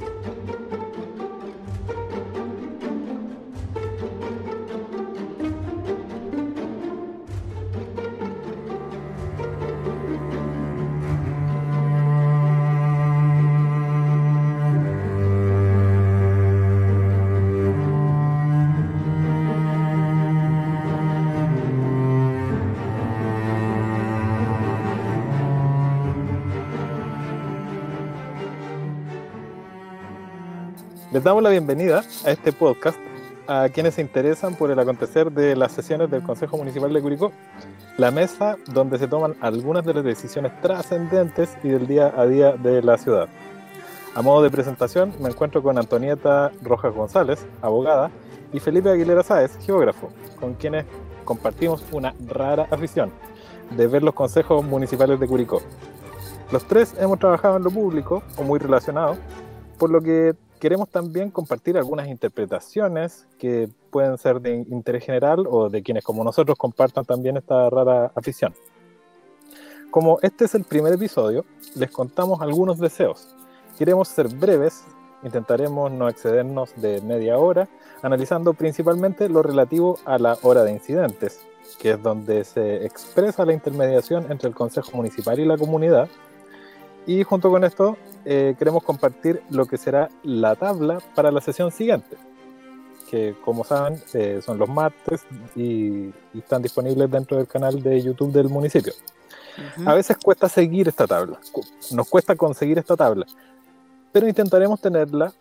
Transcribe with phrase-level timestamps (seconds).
[0.00, 0.69] Música
[31.20, 32.98] Les damos la bienvenida a este podcast
[33.46, 37.30] a quienes se interesan por el acontecer de las sesiones del Consejo Municipal de Curicó,
[37.98, 42.52] la mesa donde se toman algunas de las decisiones trascendentes y del día a día
[42.52, 43.28] de la ciudad.
[44.14, 48.10] A modo de presentación, me encuentro con Antonieta Rojas González, abogada,
[48.54, 50.08] y Felipe Aguilera Sáez, geógrafo,
[50.40, 50.86] con quienes
[51.26, 53.12] compartimos una rara afición
[53.76, 55.60] de ver los consejos municipales de Curicó.
[56.50, 59.18] Los tres hemos trabajado en lo público o muy relacionado,
[59.76, 65.70] por lo que queremos también compartir algunas interpretaciones que pueden ser de interés general o
[65.70, 68.54] de quienes como nosotros compartan también esta rara afición.
[69.90, 73.34] Como este es el primer episodio, les contamos algunos deseos.
[73.76, 74.84] Queremos ser breves,
[75.24, 77.68] intentaremos no excedernos de media hora,
[78.02, 81.40] analizando principalmente lo relativo a la hora de incidentes,
[81.80, 86.08] que es donde se expresa la intermediación entre el Consejo Municipal y la comunidad,
[87.06, 91.70] y junto con esto eh, queremos compartir lo que será la tabla para la sesión
[91.70, 92.16] siguiente,
[93.10, 95.22] que como saben eh, son los martes
[95.56, 98.92] y, están disponibles dentro del canal de YouTube del municipio.
[99.84, 101.38] A veces cuesta seguir esta tabla,
[101.92, 103.26] nos cuesta conseguir esta tabla,
[104.12, 105.32] pero intentaremos tenerla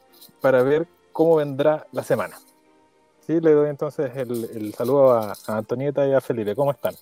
[0.41, 2.37] para ver cómo vendrá la semana.
[3.27, 3.39] ¿Sí?
[3.39, 6.55] Le doy entonces el, saludo a, a Antonieta y a Felipe.
[6.55, 6.95] ¿Cómo están?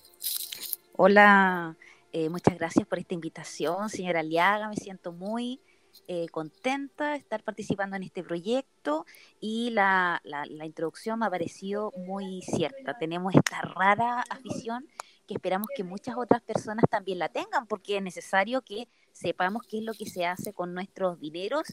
[0.96, 1.76] Hola,
[2.12, 4.68] eh, muchas gracias por esta invitación, señora Aliaga.
[4.68, 5.60] Me siento muy
[6.06, 9.06] eh, contenta de estar participando en este proyecto
[9.40, 12.96] y la, la, introducción me ha parecido muy cierta.
[12.98, 14.86] Tenemos esta rara afición
[15.26, 19.78] que esperamos que muchas otras personas también la tengan, porque es necesario que sepamos qué
[19.78, 21.66] es lo que se hace con nuestros dineros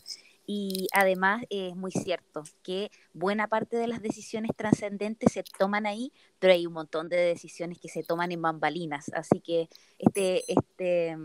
[0.48, 6.12] y además es muy cierto que buena parte de las decisiones trascendentes se toman ahí,
[6.40, 9.10] pero hay un montón de decisiones que se toman en bambalinas.
[9.14, 11.18] Así que este, este,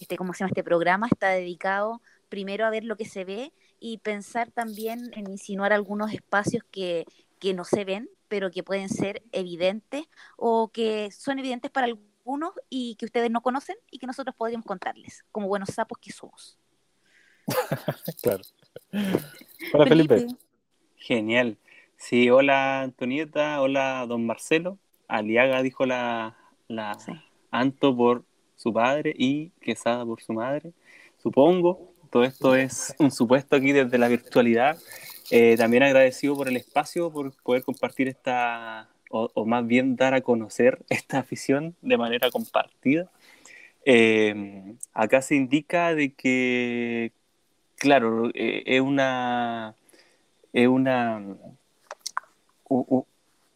[0.00, 0.50] este, ¿cómo se llama?
[0.50, 2.00] Este programa está dedicado
[2.34, 7.04] primero a ver lo que se ve y pensar también en insinuar algunos espacios que,
[7.38, 10.06] que no se ven, pero que pueden ser evidentes
[10.36, 14.66] o que son evidentes para algunos y que ustedes no conocen y que nosotros podríamos
[14.66, 16.58] contarles, como buenos sapos que somos.
[18.20, 18.42] claro.
[19.72, 20.26] Hola Felipe.
[20.96, 21.56] Genial.
[21.96, 24.76] Sí, hola Antonieta, hola don Marcelo.
[25.06, 26.36] Aliaga dijo la,
[26.66, 26.98] la
[27.52, 28.24] Anto por
[28.56, 30.72] su padre y Quesada por su madre.
[31.22, 34.78] Supongo, todo esto es un supuesto aquí desde la virtualidad.
[35.32, 40.20] Eh, también agradecido por el espacio, por poder compartir esta, o, más bien dar a
[40.20, 43.10] conocer esta afición de manera compartida.
[43.84, 47.10] Eh, acá se indica de que
[47.78, 49.74] claro, eh, es una.
[50.52, 51.20] Es una.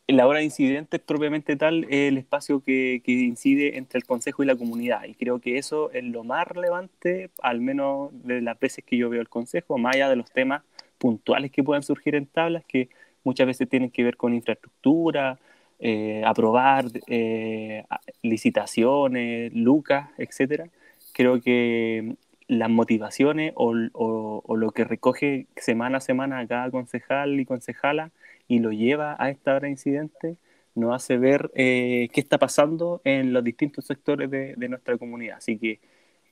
[0.08, 4.46] La hora de incidentes propiamente tal es el espacio que, incide entre el consejo y
[4.46, 5.04] la comunidad.
[5.04, 9.10] Y creo que eso es lo más relevante, al menos de las veces que yo
[9.10, 10.62] veo el consejo, más allá de los temas
[10.96, 12.88] puntuales que puedan surgir en tablas, que
[13.22, 15.38] muchas veces tienen que ver con infraestructura,
[15.78, 17.84] eh, aprobar eh,
[18.22, 20.69] licitaciones, lucas, etcétera.
[21.12, 22.16] Creo que
[22.48, 28.10] las motivaciones o, lo que recoge semana a semana cada concejal y concejala
[28.48, 30.36] y lo lleva a esta hora de incidente,
[30.75, 35.36] nos hace ver eh, qué está pasando en los distintos sectores de, nuestra comunidad.
[35.36, 35.81] Así que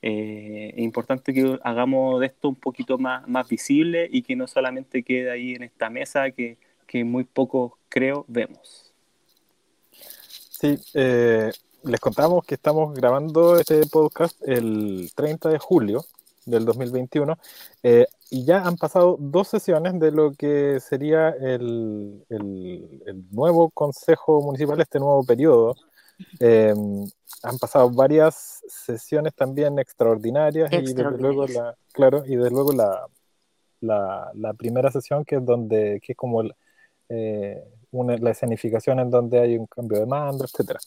[0.01, 4.47] eh, es importante que hagamos de esto un poquito más, más visible y que no
[4.47, 6.57] solamente quede ahí en esta mesa que,
[6.87, 8.93] que muy poco creo vemos.
[9.91, 11.51] Sí, eh,
[11.83, 16.03] les contamos que estamos grabando este podcast el 30 de julio
[16.45, 17.37] del 2021
[17.83, 24.41] eh, y ya han pasado dos sesiones de lo que sería el, el, nuevo Consejo
[24.41, 25.75] Municipal, este nuevo periodo.
[26.39, 27.05] Em,
[27.43, 33.07] han pasado varias sesiones también extraordinarias, y desde luego la, claro, y desde luego la,
[33.81, 36.43] la, la, primera sesión que es donde, que es como
[37.09, 40.79] eh, una, la escenificación en donde hay un cambio de mando, etcétera.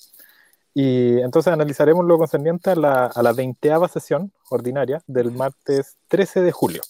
[0.75, 6.43] Y entonces analizaremos lo concerniente a la, a la veinteava sesión ordinaria del martes 13
[6.43, 6.83] de julio.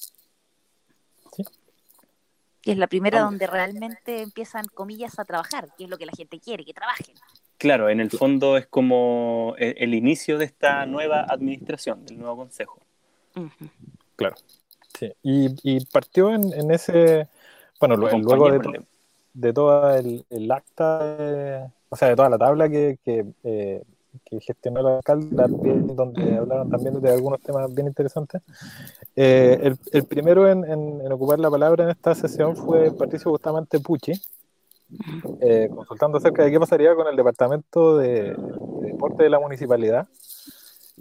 [2.71, 6.39] Es la primera donde realmente empiezan, comillas, a trabajar, que es lo que la gente
[6.39, 7.15] quiere, que trabajen.
[7.59, 12.37] Claro, en el fondo es como e, el, inicio de esta nueva administración, del nuevo
[12.37, 12.79] consejo.
[14.17, 14.37] Claro.
[14.99, 17.29] Sí, y, partió en, ese,
[17.81, 18.83] bueno, luego de,
[19.35, 23.83] de toda el, acta, o sea, de toda la tabla que, que, eh,
[24.41, 25.29] gestionó el alcalde,
[25.95, 28.43] donde hablaron también de algunos temas bien interesantes.
[29.17, 34.13] Eh, el, primero en, ocupar la palabra en esta sesión fue Patricio Bustamante Pucci,
[35.41, 38.35] eh, consultando acerca de qué pasaría con el departamento de,
[38.83, 40.09] deporte de la municipalidad,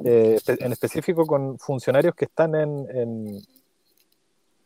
[0.04, 3.42] en específico con funcionarios que están en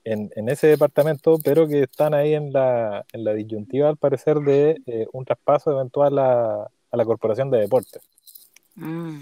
[0.03, 4.81] en, ese departamento, pero que están ahí en la, en la disyuntiva, al parecer, de
[4.85, 8.01] eh, un traspaso eventual a, a, la Corporación de Deportes.
[8.75, 9.21] Mm.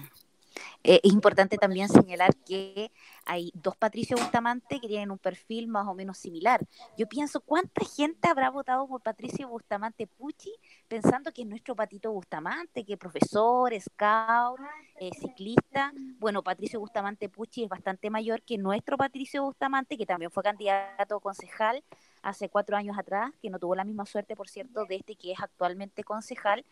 [0.83, 2.92] Eh, es importante también señalar que
[3.25, 6.65] hay dos Patricio Bustamante que tienen un perfil más o menos similar.
[6.98, 10.51] Yo pienso, ¿cuánta gente habrá votado por Patricio Bustamante Pucci
[10.88, 14.59] pensando que es nuestro Patito Bustamante, que es profesor, scout,
[15.00, 15.94] eh, ciclista?
[16.19, 21.19] Bueno, Patricio Bustamante Pucci es bastante mayor que nuestro Patricio Bustamante, que también fue candidato
[21.19, 21.83] concejal
[22.24, 25.31] hace cuatro años atrás, que no tuvo la misma suerte, por cierto, de este que
[25.31, 26.65] es actualmente concejal.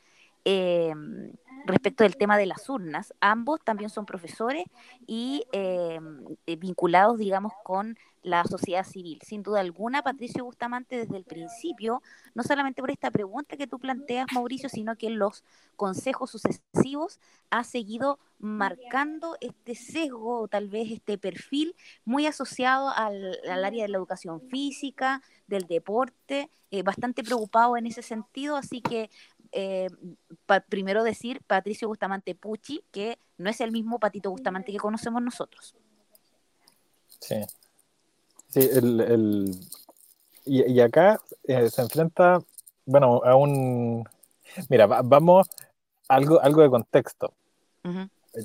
[0.45, 0.94] Eh,
[1.65, 3.13] respecto del tema de las urnas.
[3.21, 4.65] Ambos también son profesores
[5.06, 6.00] y eh,
[6.57, 9.19] vinculados, digamos, con la sociedad civil.
[9.24, 12.01] Sin duda alguna, Patricio Bustamante desde el principio,
[12.33, 15.44] no solamente por esta pregunta que tú planteas, Mauricio, sino que los
[15.75, 17.19] consejos sucesivos
[17.50, 23.89] ha seguido marcando este sesgo o tal vez este perfil muy asociado al, área de
[23.89, 29.09] la educación física, del deporte, eh, bastante preocupado en ese sentido, así que
[29.51, 29.88] eh,
[30.69, 35.75] primero decir Patricio Bustamante Pucci, que no es el mismo Patito Bustamante que conocemos nosotros.
[37.19, 37.36] Sí.
[38.48, 39.56] Sí, el,
[40.46, 42.40] Y, acá eh, se enfrenta,
[42.86, 44.04] bueno, a un...
[44.69, 45.48] Mira, vamos
[46.07, 47.34] algo, algo de contexto.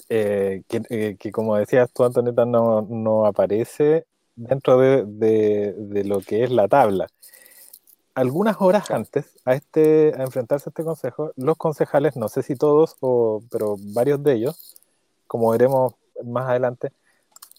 [0.09, 6.51] Eh, que, como decías tú, Antoneta, no, no aparece dentro de, de, lo que es
[6.51, 7.07] la tabla
[8.15, 12.57] algunas horas antes a, este, a enfrentarse a este consejo, los concejales, no sé si
[12.57, 14.77] todos, o, pero varios de ellos,
[15.27, 15.95] como veremos
[16.25, 16.93] más adelante,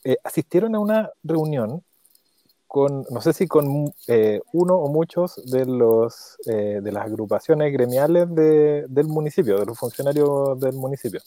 [0.03, 1.83] eh, asistieron a una reunión
[2.67, 7.71] con, no sé si con eh, uno o muchos de, los, eh, de las agrupaciones
[7.71, 11.21] gremiales de, del municipio, de los funcionarios del municipio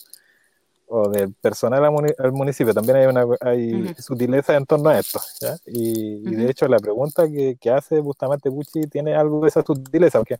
[0.89, 5.21] o del personal al municipio, también hay una hay sutileza en torno a esto.
[5.67, 10.19] Y, de hecho la pregunta que, que, hace Bustamante Pucci tiene algo de esa sutileza,
[10.19, 10.39] porque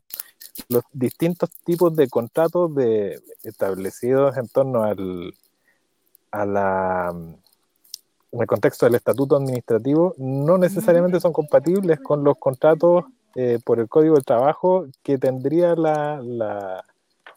[0.69, 5.35] los distintos tipos de contratos de, establecidos en torno al,
[6.31, 7.15] a la,
[8.33, 13.05] en el contexto del estatuto administrativo no necesariamente son compatibles con los contratos
[13.35, 16.85] eh, por el Código del Trabajo que tendría la, la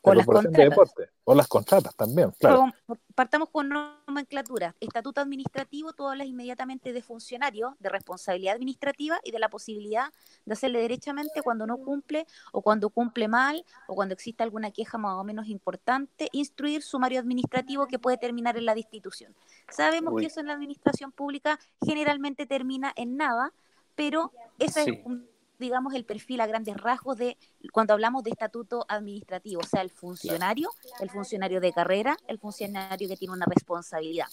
[0.02, 0.94] o las contratas.
[1.24, 2.66] O las contratas también, claro.
[3.14, 4.76] partamos con nomenclatura.
[4.80, 10.12] Estatuto administrativo, tú hablas inmediatamente de funcionario, de responsabilidad administrativa y de la posibilidad
[10.46, 14.98] de hacerle derechamente cuando no cumple o cuando cumple mal o cuando existe alguna queja
[14.98, 19.36] más o menos importante, instruir sumario administrativo que puede terminar en la destitución.
[19.70, 23.54] Sabemos que eso en la administración pública generalmente termina en nada,
[23.96, 25.31] pero esa es un
[25.62, 27.38] digamos, el perfil a grandes rasgos de
[27.72, 30.70] cuando hablamos de estatuto administrativo, o sea, el funcionario,
[31.00, 34.28] el funcionario de carrera, el funcionario que tiene una responsabilidad.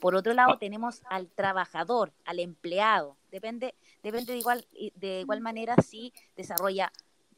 [0.00, 0.58] Por otro lado, ah.
[0.58, 3.16] tenemos al trabajador, al empleado.
[3.30, 6.92] Depende, depende de igual, de igual manera si desarrolla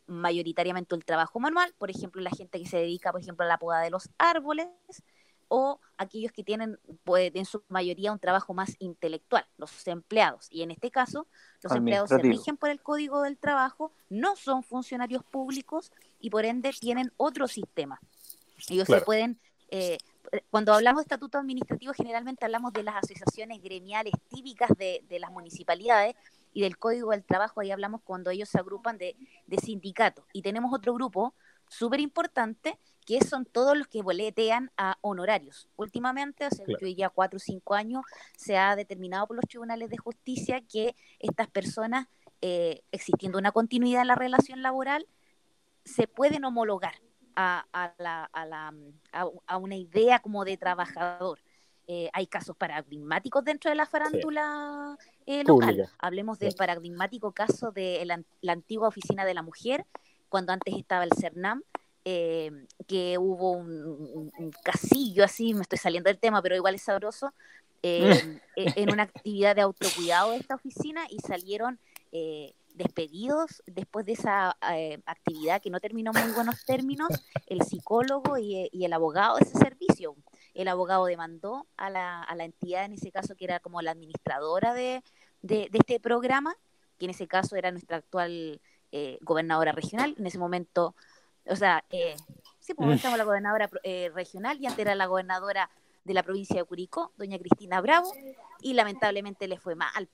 [0.07, 3.59] mayoritariamente el trabajo manual, por ejemplo, la gente que se dedica, por ejemplo, a la
[3.59, 4.67] poda de los árboles,
[5.49, 10.49] o aquellos que tienen pues, en su mayoría un trabajo más intelectual, los empleados.
[10.51, 11.27] Y en este caso,
[11.63, 16.45] los empleados se rigen por el Código del Trabajo, no son funcionarios públicos y por
[16.45, 18.01] ende tienen otro sistema.
[18.69, 19.99] Ellos se pueden, eh,
[20.51, 26.15] cuando hablamos de estatuto administrativo, generalmente hablamos de las asociaciones gremiales típicas de, las municipalidades
[26.53, 30.25] y del Código del Trabajo, ahí hablamos cuando ellos se agrupan de, de sindicatos.
[30.33, 31.35] Y tenemos otro grupo
[31.69, 35.69] súper importante que son todos los que boletean a honorarios.
[35.77, 38.05] Últimamente, hace ya cuatro o cinco años,
[38.37, 42.09] se ha determinado por los tribunales de justicia que estas personas,
[42.41, 45.07] eh, existiendo una continuidad en la relación laboral,
[45.85, 46.95] se pueden homologar
[47.37, 47.67] a,
[49.61, 51.41] una idea como de trabajador.
[51.87, 55.91] Eh, hay casos paradigmáticos dentro de la farándula eh, local.
[55.99, 58.07] Hablemos del paradigmático caso de
[58.41, 59.85] la antigua oficina de la mujer,
[60.35, 61.63] cuando antes estaba el CERNAM,
[62.05, 62.51] eh,
[62.89, 64.33] que hubo un,
[64.65, 67.33] casillo así, me estoy saliendo del tema, pero igual es sabroso,
[67.85, 68.01] eh,
[68.57, 71.79] e, en una actividad de autocuidado de esta oficina y salieron
[72.11, 74.57] eh, despedidos después de esa
[75.07, 77.11] actividad que no terminó en muy buenos términos,
[77.47, 80.17] el psicólogo y, el abogado de ese servicio.
[80.53, 83.93] El abogado demandó a la, a la entidad, en ese caso que era como la
[83.93, 85.05] administradora de,
[85.43, 86.57] de, este programa,
[86.99, 88.61] que en ese caso era nuestra actual
[88.97, 90.95] eh, gobernadora regional, en ese momento,
[91.47, 92.15] o sea, eh,
[92.61, 95.69] sí, pues estamos la gobernadora eh, regional y antes era la gobernadora
[96.05, 98.13] de la provincia de Curicó, doña Cristina Bravo,
[98.61, 100.09] y lamentablemente le fue mal.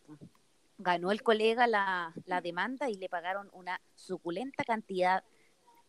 [0.79, 5.25] Ganó el colega la, la demanda y le pagaron una suculenta cantidad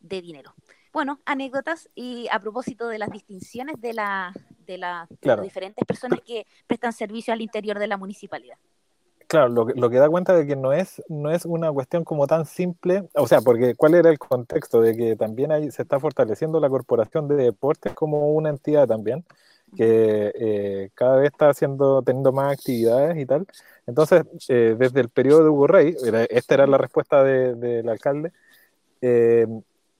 [0.01, 0.53] de dinero.
[0.91, 4.33] Bueno, anécdotas y a propósito de las distinciones de, la,
[4.65, 5.07] de, las
[5.41, 8.57] diferentes personas que prestan servicio al interior de la municipalidad.
[9.31, 12.03] Claro, lo que, lo que da cuenta de que no es, no es una cuestión
[12.03, 14.81] como tan simple, o sea, porque ¿cuál era el contexto?
[14.81, 19.23] De que también ahí se está fortaleciendo la Corporación de Deportes como una entidad también,
[19.77, 23.47] que eh, cada vez está haciendo, teniendo más actividades y tal.
[23.87, 25.95] Entonces, eh, desde el periodo de Hugo Rey,
[26.29, 28.33] esta era la respuesta del alcalde,
[28.99, 29.47] eh,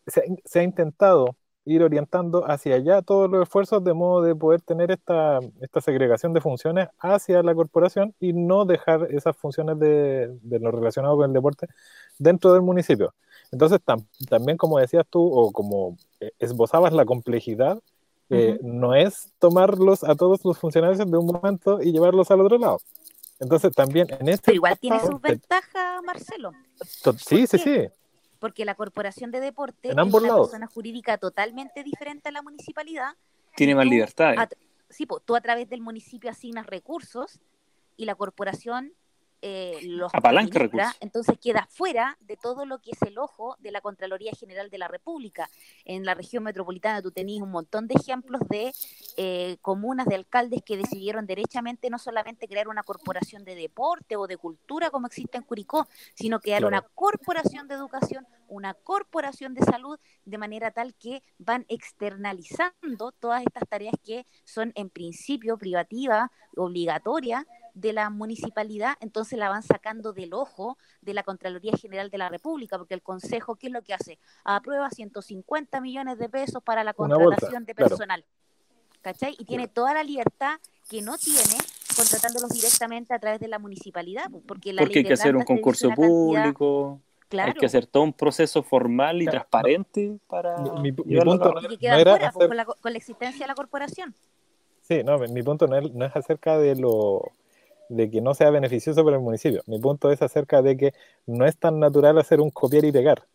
[0.07, 4.91] se, ha intentado ir orientando hacia allá todos los esfuerzos de modo de poder tener
[4.91, 10.59] esta, esta segregación de funciones hacia la corporación y no dejar esas funciones de, de
[10.59, 11.67] lo relacionado con el deporte
[12.17, 13.13] dentro del municipio.
[13.51, 13.79] Entonces,
[14.29, 17.79] también como decías tú, o como eh, esbozabas la complejidad,
[18.29, 22.57] eh, no es tomarlos a todos los funcionarios de un momento y llevarlos al otro
[22.57, 22.79] lado.
[23.41, 24.45] Entonces, también en este...
[24.45, 26.51] Pero igual tiene sus ventajas, Marcelo.
[27.17, 27.89] Sí, sí, sí
[28.41, 33.15] porque la Corporación de Deporte es una persona jurídica totalmente diferente a la municipalidad.
[33.55, 34.33] Tiene más libertad.
[34.89, 37.39] Sí, pues, tú a través del municipio asignas recursos
[37.97, 38.93] y la corporación
[39.41, 40.59] eh, los apalanca
[40.99, 44.77] entonces queda fuera de todo lo que es el ojo de la Contraloría General de
[44.77, 45.49] la República.
[45.85, 48.71] En la región metropolitana tú tenías un montón de ejemplos de
[49.17, 54.27] eh, comunas, de alcaldes que decidieron derechamente no solamente crear una corporación de deporte o
[54.27, 59.61] de cultura como existe en Curicó, sino crear una corporación de educación, una corporación de
[59.63, 66.29] salud, de manera tal que van externalizando todas estas tareas que son en principio privativas,
[66.55, 72.17] obligatorias, de la municipalidad, entonces la van sacando del ojo de la Contraloría General de
[72.17, 74.19] la República, porque el Consejo, ¿qué es lo que hace?
[74.43, 78.25] Aprueba 150 millones de pesos para la contratación de personal.
[79.01, 79.35] ¿Cachai?
[79.39, 81.57] Y tiene toda la libertad que no tiene
[81.95, 85.89] contratándolos directamente a través de la municipalidad, porque la porque hay que hacer un concurso
[85.89, 86.99] público.
[87.39, 90.57] Hay que hacer todo un proceso formal y transparente para.
[90.81, 94.13] Mi, punto y que queda fuera, pues, con, la, con, la, existencia de la corporación.
[94.81, 97.31] Sí, no, mi punto no es, no es acerca de lo
[97.91, 99.61] de que no sea beneficioso para el municipio.
[99.67, 100.93] Mi punto es acerca de que
[101.25, 103.25] no es tan natural hacer un copiar y pegar.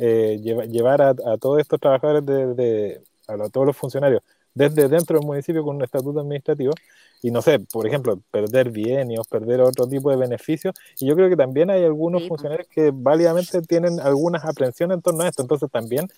[0.00, 4.22] Eh, llevar a, todos estos trabajadores, de, a, todos los funcionarios,
[4.54, 6.72] desde dentro del municipio con un estatuto administrativo
[7.20, 10.74] y no sé, por ejemplo, perder bienios, perder otro tipo de beneficios.
[10.98, 15.22] Y yo creo que también hay algunos funcionarios que válidamente tienen algunas aprensiones en torno
[15.22, 15.42] a esto.
[15.42, 16.08] Entonces también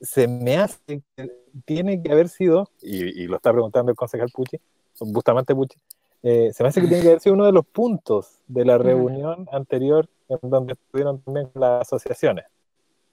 [0.00, 1.30] se me hace que
[1.66, 4.58] tiene que haber sido, y, y lo está preguntando el concejal Pucci,
[5.00, 5.76] Bustamante Pucci,
[6.22, 8.78] eh, se me hace que tiene que haber sido uno de los puntos de la
[8.78, 12.44] reunión anterior en donde estuvieron también las asociaciones.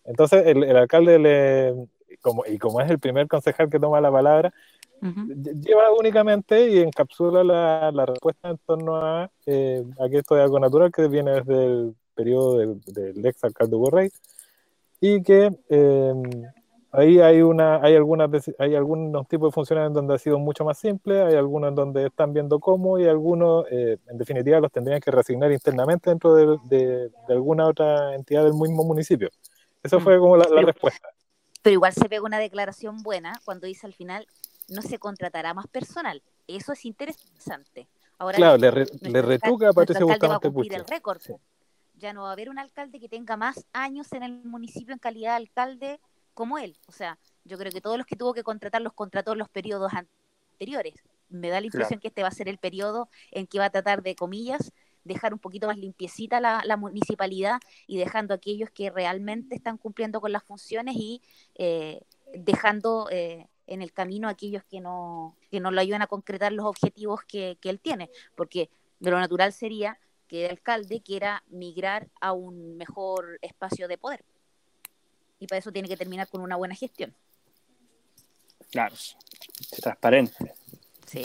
[0.04, 1.88] Entonces, el, alcalde, le,
[2.22, 4.54] como, y como es el primer concejal que toma la palabra,
[5.02, 10.44] lleva únicamente y encapsula la, la respuesta en torno a, eh, a que esto de
[10.44, 14.10] algo natural que viene desde el periodo del, del ex alcalde Rey
[15.02, 16.14] y que eh,
[16.98, 20.64] Ahí hay, una, hay, algunas, hay algunos tipos de funciones en donde ha sido mucho
[20.64, 24.72] más simple, hay algunos en donde están viendo cómo y algunos, eh, en definitiva, los
[24.72, 29.30] tendrían que reasignar internamente dentro de, de, alguna otra entidad del mismo municipio.
[29.84, 30.22] Eso fue mm.
[30.22, 31.10] como la, respuesta.
[31.62, 34.26] Pero igual se ve una declaración buena cuando dice al final
[34.70, 36.22] no se contratará más personal.
[36.48, 37.88] Eso es interesante.
[38.18, 38.72] Ahora, claro, le,
[39.02, 41.22] le retuca a Patricia Bustamante el récord.
[41.98, 45.00] Ya no va a haber un alcalde que tenga más años en el municipio en
[45.00, 46.00] calidad de alcalde
[46.36, 46.78] como él.
[46.88, 49.50] O sea, yo creo que todos los que tuvo que contratar los contrató en los
[49.50, 50.94] periodos anteriores.
[51.30, 53.70] Me da la impresión que este va a ser el periodo en que va a
[53.72, 54.72] tratar de, comillas,
[55.04, 60.22] dejar un poquito más limpiecita la, municipalidad y dejando a aquellos que realmente están cumpliendo
[60.22, 61.22] con las funciones y
[61.56, 62.02] eh,
[62.36, 66.52] dejando eh, en el camino a aquellos que no, que no lo ayudan a concretar
[66.52, 68.12] los objetivos que, que él tiene.
[68.36, 73.98] Porque de lo natural sería que el alcalde quiera migrar a un mejor espacio de
[73.98, 74.24] poder
[75.40, 77.14] y para eso tiene que terminar con una buena gestión.
[78.72, 78.96] Claro,
[79.82, 80.54] transparente.
[81.06, 81.24] Sí.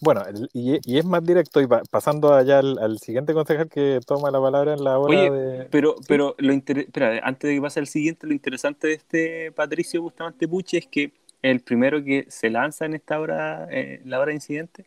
[0.00, 0.22] Bueno,
[0.54, 4.82] y, es más directo, y pasando allá al, siguiente concejal que toma la palabra en
[4.82, 5.66] la hora de...
[5.70, 10.00] Pero, pero lo espera, antes de que pase al siguiente, lo interesante de este Patricio
[10.00, 11.12] Bustamante Puche es que
[11.42, 14.86] el primero que se lanza en esta hora, eh, la hora de incidente,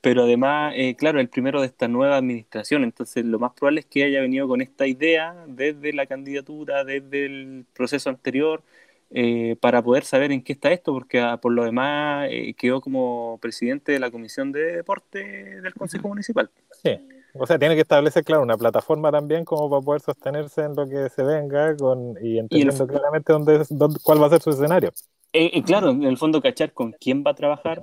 [0.00, 3.86] pero además, eh, claro, el primero de esta nueva administración, entonces lo más probable es
[3.86, 8.62] que haya venido con esta idea desde la candidatura, desde el proceso anterior,
[9.10, 12.80] eh, para poder saber en qué está esto, porque ah, por lo demás eh, quedó
[12.80, 16.48] como presidente de la Comisión de Deporte del Consejo Municipal.
[16.82, 16.98] Sí.
[17.34, 20.88] O sea, tiene que establecer, claro, una plataforma también como para poder sostenerse en lo
[20.88, 24.92] que se venga con, y entendiendo claramente dónde, dónde, cuál va a ser su escenario.
[25.32, 27.80] Eh, eh, claro, en el fondo cachar con quién va a trabajar,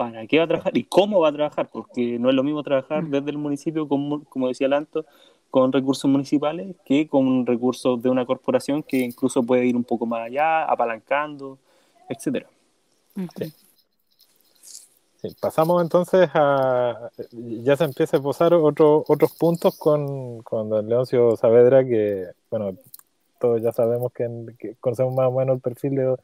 [0.00, 2.62] para qué va a trabajar y cómo va a trabajar, porque no es lo mismo
[2.62, 3.10] trabajar mm.
[3.10, 5.04] desde el municipio, como, como decía Lanto,
[5.50, 10.06] con recursos municipales que con recursos de una corporación que incluso puede ir un poco
[10.06, 11.58] más allá, apalancando,
[12.08, 12.46] etcétera.
[15.38, 17.10] pasamos entonces a.
[17.30, 22.74] Ya se empieza a esbozar otro, otros puntos con, con don Leoncio Saavedra, que, bueno,
[23.38, 26.16] todos ya sabemos que, conocemos más o menos el perfil de,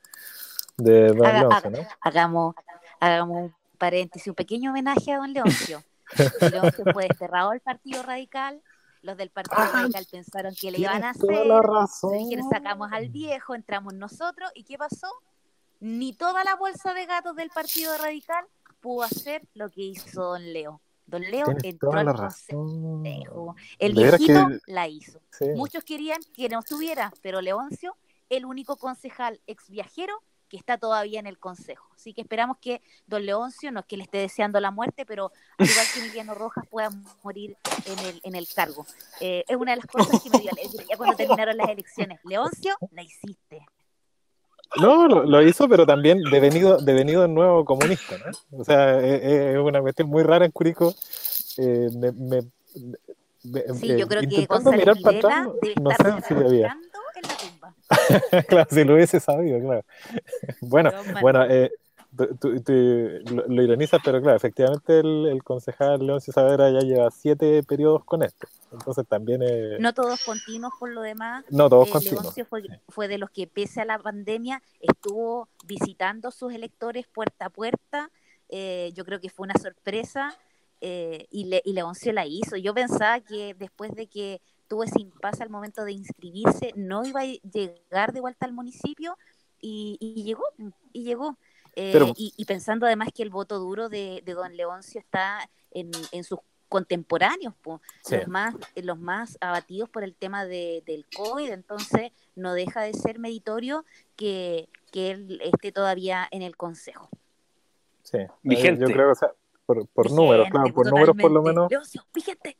[0.78, 1.78] de don Leoncio, ¿no?
[2.00, 2.54] Hagamos,
[3.00, 5.83] hagamos un paréntesis, un pequeño homenaje a don Leoncio.
[6.40, 8.62] Leoncio fue desterrado del Partido Radical.
[9.02, 11.47] Los del Partido Radical pensaron que le iban a hacer.
[11.62, 12.28] Razón.
[12.50, 14.50] sacamos al viejo, entramos nosotros.
[14.54, 15.09] ¿Y qué pasó?
[15.80, 18.45] Ni toda la bolsa de gatos del Partido Radical
[18.80, 20.80] pudo hacer lo que hizo don Leo.
[21.06, 23.54] Don Leo entró al consejo.
[23.78, 25.21] El viejito la hizo.
[25.54, 27.97] Muchos querían que no estuviera, pero Leoncio,
[28.28, 30.21] el único concejal ex viajero
[30.57, 31.87] que está todavía en el consejo.
[31.95, 35.31] Así que esperamos que don Leoncio, no es que le esté deseando la muerte, pero
[35.59, 36.89] al igual que Emiliano Rojas pueda
[37.23, 38.87] morir en el, en el cargo.
[39.21, 42.21] Eh, es una de las cosas que me dio alegría cuando terminaron las elecciones.
[42.25, 43.67] Leoncio, la hiciste.
[44.81, 48.59] No, lo, hizo, pero también devenido, devenido de nuevo comunista, ¿no?
[48.59, 50.95] O sea, e, e, es, una cuestión muy rara en Curico.
[51.59, 52.43] Eh, me, me,
[53.75, 55.49] sí, yo creo que Gonzalo mirar para atrás,
[55.81, 56.77] no sé si había.
[58.49, 59.85] claro, si lo hubiese sabido, claro.
[60.61, 60.90] bueno,
[61.21, 61.71] bueno, eh,
[63.49, 68.23] lo, ironizas, pero claro, efectivamente el, el concejal León Saavedra ya lleva siete periodos con
[68.23, 68.49] esto.
[68.73, 69.40] Entonces también...
[69.81, 71.45] no todos continuos por lo demás.
[71.50, 72.35] No todos eh, continuos.
[72.49, 77.50] Fue, fue, de los que pese a la pandemia estuvo visitando sus electores puerta a
[77.50, 78.11] puerta.
[78.49, 80.37] Eh, yo creo que fue una sorpresa
[80.81, 82.57] eh, y, le, y Leoncio la hizo.
[82.57, 87.21] Yo pensaba que después de que tuvo ese impasse al momento de inscribirse, no iba
[87.21, 89.17] a llegar de vuelta al municipio
[89.61, 90.45] y, y llegó,
[90.93, 91.37] y llegó.
[91.79, 95.93] Eh, y, pensando además que el voto duro de, don Leoncio está en,
[96.25, 96.39] sus
[96.71, 97.52] contemporáneos,
[98.11, 102.95] los, más, los más abatidos por el tema de, del COVID, entonces no deja de
[102.95, 103.85] ser meritorio
[104.17, 107.11] que, él esté todavía en el Consejo.
[108.02, 108.81] Sí, vigente.
[108.81, 109.26] Yo creo que
[109.67, 111.71] por, por números, claro, por números por lo menos.
[111.71, 112.57] Leoncio, vigente.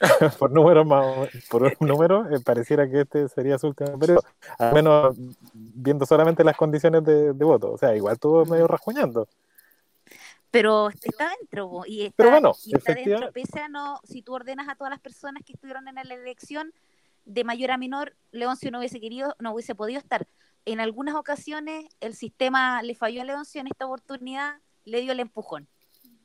[0.38, 4.22] por números más, por un número, eh, pareciera que este sería su último periodo,
[4.58, 5.16] al menos
[5.52, 9.28] viendo solamente las condiciones de, voto, o sea, igual estuvo medio rasguñando.
[10.50, 14.34] Pero está dentro, y está, Pero bueno, y está dentro, pese a no, si tú
[14.34, 16.72] ordenas a todas las personas que estuvieron en la elección,
[17.28, 20.26] de mayor a menor, Leoncio no hubiese querido, no hubiese podido estar.
[20.64, 25.20] En algunas ocasiones el sistema le falló a Leoncio, en esta oportunidad le dio el
[25.20, 25.68] empujón.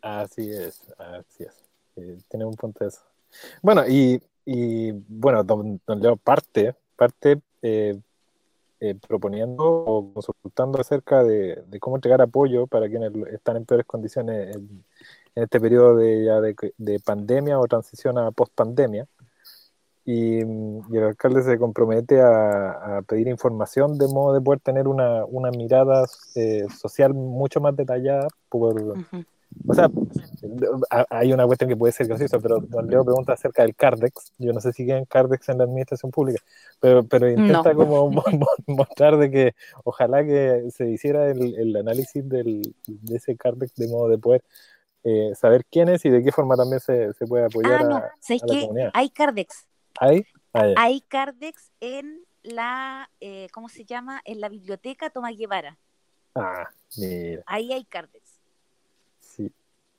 [0.02, 1.70] Así es, así es.
[1.98, 3.02] Eh, tiene un punto de eso.
[3.62, 8.00] Bueno, y, y bueno, don, Leo parte, parte eh,
[8.80, 14.56] eh, proponiendo o consultando acerca de, cómo entregar apoyo para quienes están en peores condiciones
[14.56, 14.84] en,
[15.36, 19.08] este periodo de, ya de, pandemia o transición a post-pandemia.
[20.06, 25.50] Y, el alcalde se compromete a, pedir información de modo de poder tener una, una
[25.52, 28.76] mirada eh, social mucho más detallada por,
[29.68, 29.90] o sea,
[31.10, 34.34] hay una cuestión que puede ser graciosa, pero don Leo pregunta acerca del Cardex.
[34.38, 36.42] Yo no sé si quieren Cardex en la administración pública,
[36.80, 38.12] pero, pero intenta como
[38.68, 43.88] mostrar de que ojalá que se hiciera el, el análisis del, de ese Cardex de
[43.88, 44.44] modo de poder
[45.04, 47.96] eh, saber quién es y de qué forma también se, se puede apoyar ah, no.
[47.98, 48.92] a, la comunidad.
[48.94, 49.68] Hay Cardex.
[50.00, 50.26] ¿Hay?
[50.54, 54.22] Ah, hay Cardex en la, eh, ¿cómo se llama?
[54.26, 55.78] En la biblioteca Tomás Guevara.
[56.36, 57.44] Ah, mira.
[57.46, 58.23] Ahí hay Cardex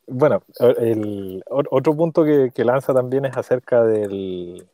[0.06, 4.66] bueno, el otro punto que, lanza también es acerca del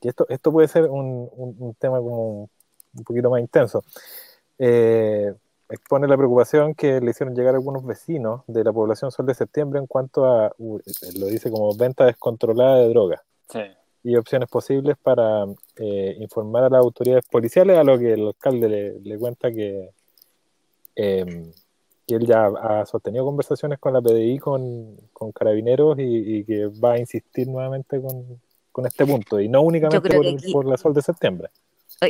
[0.00, 2.48] que esto, esto puede ser un, tema como
[2.94, 3.82] un poquito más intenso.
[4.58, 5.32] Eh,
[5.68, 9.78] expone la preocupación que le hicieron llegar algunos vecinos de la población Sol de Septiembre
[9.78, 13.20] en cuanto a, lo dice como venta descontrolada de drogas.
[14.02, 15.44] Y opciones posibles para
[15.76, 19.90] eh, informar a las autoridades policiales, a lo que el alcalde le, cuenta que
[20.96, 21.52] eh,
[22.10, 26.94] que él ya ha sostenido conversaciones con la PDI, con, con carabineros y, que va
[26.94, 28.40] a insistir nuevamente con,
[28.72, 30.00] con este punto y no únicamente
[30.52, 31.50] por, la sol de septiembre.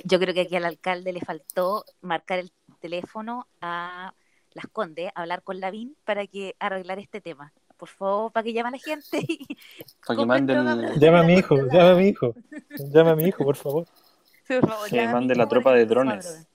[0.04, 4.14] Yo creo que aquí al alcalde le faltó marcar el teléfono a
[4.54, 7.52] Las Condes, hablar con Lavín para que arreglar este tema.
[7.76, 9.26] Por favor, para que llame a la gente.
[10.06, 10.98] para que manden...
[10.98, 12.34] Llama a mi hijo, llama a mi hijo.
[12.90, 13.84] Llama a mi hijo, por favor.
[14.90, 16.46] que mande la tropa de drones.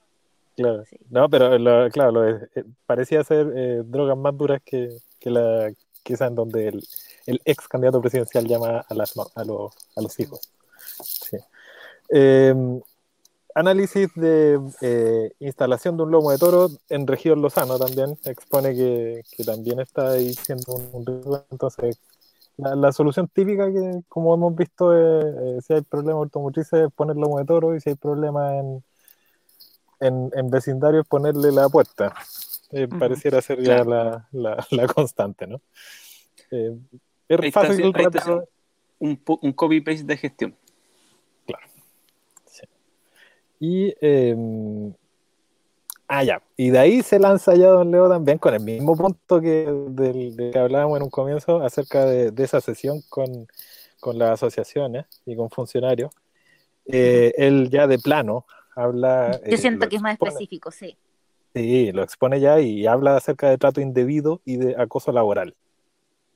[0.56, 0.84] Claro.
[1.10, 4.88] No, pero claro, lo, eh, parecía ser eh, drogas más duras que,
[5.20, 5.70] que, la,
[6.02, 6.82] que es en donde el,
[7.26, 10.40] el ex candidato presidencial llama a, las, a, los, a los hijos.
[11.02, 11.36] Sí.
[12.08, 12.54] Eh,
[13.54, 19.22] análisis de eh, instalación de un lomo de toro en región Lozano también expone que,
[19.34, 21.44] que también está ahí siendo un, un riesgo.
[21.50, 21.98] Entonces,
[22.56, 27.38] la, la, solución típica que, como hemos visto, eh, si hay problemas automotrices, poner lomo
[27.38, 28.84] de toro y si hay problemas en,
[30.00, 32.14] en, en vecindarios, ponerle la puerta.
[32.72, 32.98] Eh, uh -huh.
[32.98, 33.90] Pareciera ser ya claro.
[33.90, 35.60] la, la, la, constante, ¿no?
[36.50, 36.76] Eh,
[37.28, 38.44] es fácil está,
[38.98, 40.56] un, un copy-paste de gestión.
[43.58, 44.36] Y, eh,
[46.08, 46.42] ah, ya.
[46.56, 50.36] Y de ahí se lanza ya Don Leo también con el mismo punto que del,
[50.36, 53.48] de que hablábamos en un comienzo acerca de, de esa sesión con,
[54.00, 56.12] con, las asociaciones y con funcionarios.
[56.86, 59.40] Eh, él ya de plano habla.
[59.48, 60.96] Yo siento eh, que es más específico, sí.
[61.54, 65.56] Sí, lo expone ya y habla acerca de trato indebido y de acoso laboral.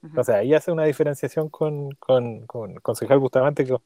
[0.03, 0.21] Uh -huh.
[0.21, 3.77] O sea, ahí hace una diferenciación con, con, con concejal Bustamante que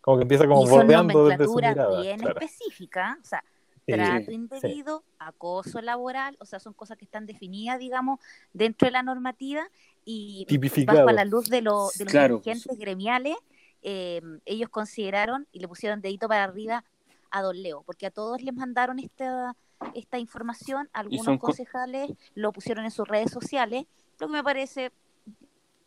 [0.00, 2.00] como que empieza como bordeando desde su mirada.
[2.00, 2.40] bien claro.
[2.40, 3.44] específica, o sea,
[3.86, 5.14] trato sí, indebido, sí.
[5.18, 8.18] acoso laboral, o sea, son cosas que están definidas, digamos,
[8.54, 9.68] dentro de la normativa
[10.06, 10.46] y
[10.86, 12.36] bajo la luz de, lo, de los claro.
[12.38, 13.36] dirigentes gremiales,
[13.82, 16.82] eh, ellos consideraron y le pusieron dedito para arriba
[17.30, 19.54] a Don Leo, porque a todos les mandaron esta,
[19.94, 23.84] esta información, algunos concejales lo pusieron en sus redes sociales,
[24.18, 24.92] lo que me parece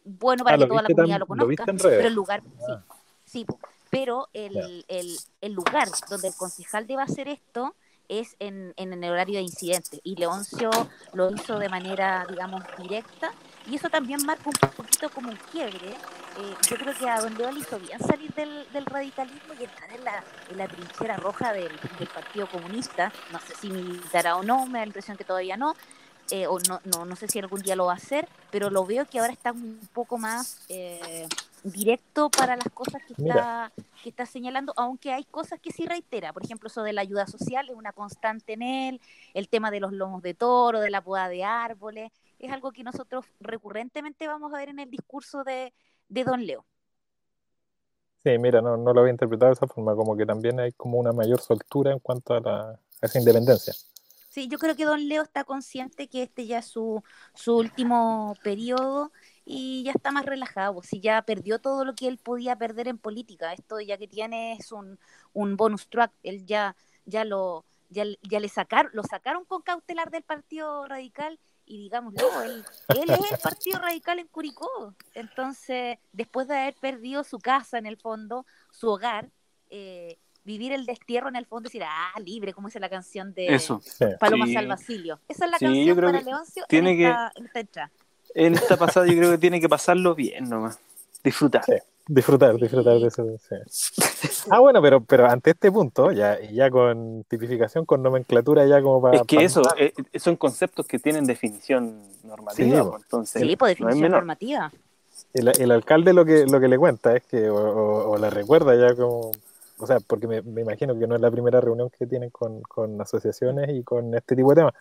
[0.04, 2.84] bueno para ah, que toda la comunidad lo conozca, lo pero el lugar, ah.
[3.26, 3.56] sí, sí,
[3.90, 7.76] pero el, el, el, lugar donde el concejal debe hacer esto
[8.08, 10.70] es en, en el horario de incidente y Leoncio
[11.14, 13.32] lo hizo de manera, digamos, directa
[13.68, 15.90] y eso también marca un poquito como un quiebre.
[15.90, 19.64] Eh, yo creo que a Don Leo le hizo bien salir del, del radicalismo y
[19.64, 23.12] entrar en la, en la trinchera roja del, del, Partido Comunista.
[23.32, 25.76] No sé si militará o no, me da la impresión que todavía no,
[26.32, 28.86] eh, o no, no, no sé si algún día lo va a hacer, pero lo
[28.86, 31.28] veo que ahora está un poco más eh,
[31.64, 33.72] directo para las cosas que está,
[34.02, 37.28] que está señalando, aunque hay cosas que sí reitera, por ejemplo, eso de la ayuda
[37.28, 39.02] social es una constante en él,
[39.34, 42.84] el tema de los lomos de toro, de la poda de árboles, es algo que
[42.84, 45.74] nosotros recurrentemente vamos a ver en el discurso de,
[46.10, 46.66] de Don Leo.
[48.24, 51.00] Sí, mira, no, no lo había interpretado de esa forma, como que también hay como
[51.00, 53.74] una mayor soltura en cuanto a, la, a esa independencia.
[54.30, 58.36] Sí, yo creo que don Leo está consciente que este ya es su, su último
[58.44, 59.12] periodo
[59.44, 62.98] y ya está más relajado, si ya perdió todo lo que él podía perder en
[62.98, 65.00] política, esto ya que tiene es un,
[65.34, 66.76] un bonus track, él ya,
[67.06, 72.42] ya lo ya, ya le sacaron, lo sacaron con cautelar del Partido Radical y digámoslo,
[72.44, 77.78] él, él es el Partido Radical en Curicó, entonces después de haber perdido su casa
[77.78, 79.30] en el fondo, su hogar,
[79.70, 83.34] eh, vivir el destierro en el fondo y decir, ah, libre, como dice la canción
[83.34, 83.82] de Eso.
[84.20, 84.54] Paloma sí.
[84.54, 85.20] Salvacilio.
[85.28, 87.92] Esa es la sí, canción para Leoncio tiene en, esta, que, en esta entrada.
[88.34, 90.80] En esta pasada yo creo que tiene que pasarlo bien nomás.
[91.24, 91.64] Disfrutar.
[91.66, 91.74] Sí,
[92.14, 93.26] disfrutar, disfrutar de eso.
[93.38, 94.46] Sí.
[94.50, 99.02] Ah, bueno, pero, pero ante este punto, ya, ya con tipificación, con nomenclatura, ya como
[99.02, 99.18] para.
[99.18, 102.84] Es que eso, eh, son conceptos que tienen definición normativa.
[102.84, 104.72] Sí, entonces, sí pues definición no normativa.
[105.34, 108.30] El, el, alcalde lo que, lo que le cuenta es que, o, o, o la
[108.30, 109.32] recuerda ya como
[109.82, 112.62] o sea, porque me, me, imagino que no es la primera reunión que tienen con,
[112.62, 114.74] con asociaciones y con este tipo de temas.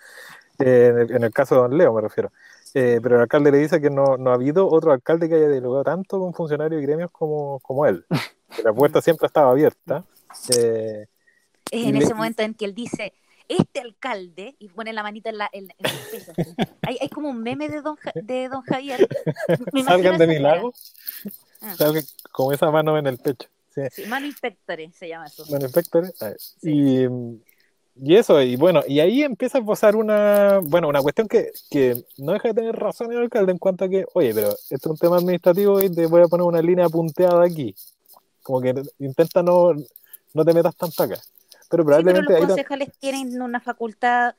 [0.59, 2.31] Eh, en, el, en, el, caso de Don Leo me refiero.
[2.75, 5.49] Eh, pero el alcalde le dice que no, no, ha habido otro alcalde que haya
[5.49, 8.05] dialogado tanto con funcionarios y gremios como, como él.
[8.51, 10.05] Que la puerta siempre estaba abierta.
[10.57, 11.07] Eh,
[11.71, 13.13] es en ese momento en que él dice,
[13.47, 16.33] este alcalde, y pone la manita en, la, en, en el pecho.
[16.83, 19.09] hay, hay, como un meme de don, de don Javier.
[19.85, 20.73] Salgan de mi lago.
[21.61, 21.77] Ah.
[21.77, 22.03] Salgan
[22.33, 23.49] con esa mano en el pecho.
[23.73, 23.83] Sí.
[23.93, 25.45] Sí, mano inspectore se llama eso.
[25.49, 26.11] Mano inspectore.
[26.37, 26.71] Sí.
[26.71, 27.09] Y,
[27.97, 32.03] y, eso, y bueno, y ahí empieza a posar una, bueno, una cuestión que, que
[32.19, 34.87] no deja de tener razón el alcalde en cuanto a que, oye, pero esto es
[34.87, 37.75] un tema administrativo y te voy a poner una línea punteada aquí.
[38.43, 39.75] Como que intenta no,
[40.35, 41.21] no te metas tanto acá.
[41.69, 42.21] Pero probablemente.
[42.21, 44.35] Sí, pero los concejales tienen una facultad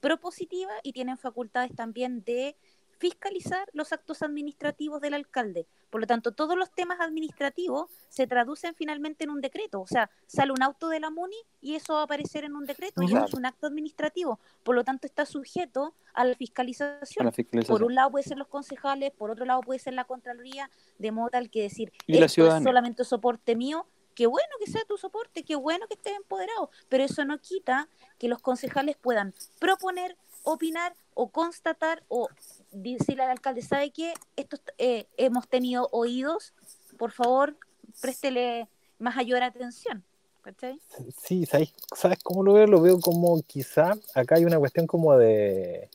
[0.00, 2.56] propositiva y tienen facultades también de
[3.04, 5.66] fiscalizar los actos administrativos del alcalde.
[5.90, 9.82] Por lo tanto, todos los temas administrativos se traducen finalmente en un decreto.
[9.82, 12.64] O sea, sale un auto de la MUNI y eso va a aparecer en un
[12.64, 14.40] decreto y eso es un acto administrativo.
[14.62, 17.30] Por lo tanto, está sujeto a la, a la fiscalización.
[17.68, 21.12] Por un lado puede ser los concejales, por otro lado puede ser la Contraloría, de
[21.12, 24.96] modo tal que decir, ¿Y esto es solamente soporte mío, qué bueno que sea tu
[24.96, 27.86] soporte, qué bueno que estés empoderado, pero eso no quita
[28.18, 32.28] que los concejales puedan proponer, opinar o constatar o
[32.72, 34.14] decirle al alcalde, ¿sabe qué?
[34.36, 36.52] Estos, eh, hemos tenido oídos,
[36.98, 37.56] por favor,
[38.00, 40.04] préstele más mayor atención.
[40.42, 40.78] ¿cachai?
[41.22, 42.66] Sí, ¿sabes, ¿sabes cómo lo veo?
[42.66, 45.88] Lo veo como quizá acá hay una cuestión como de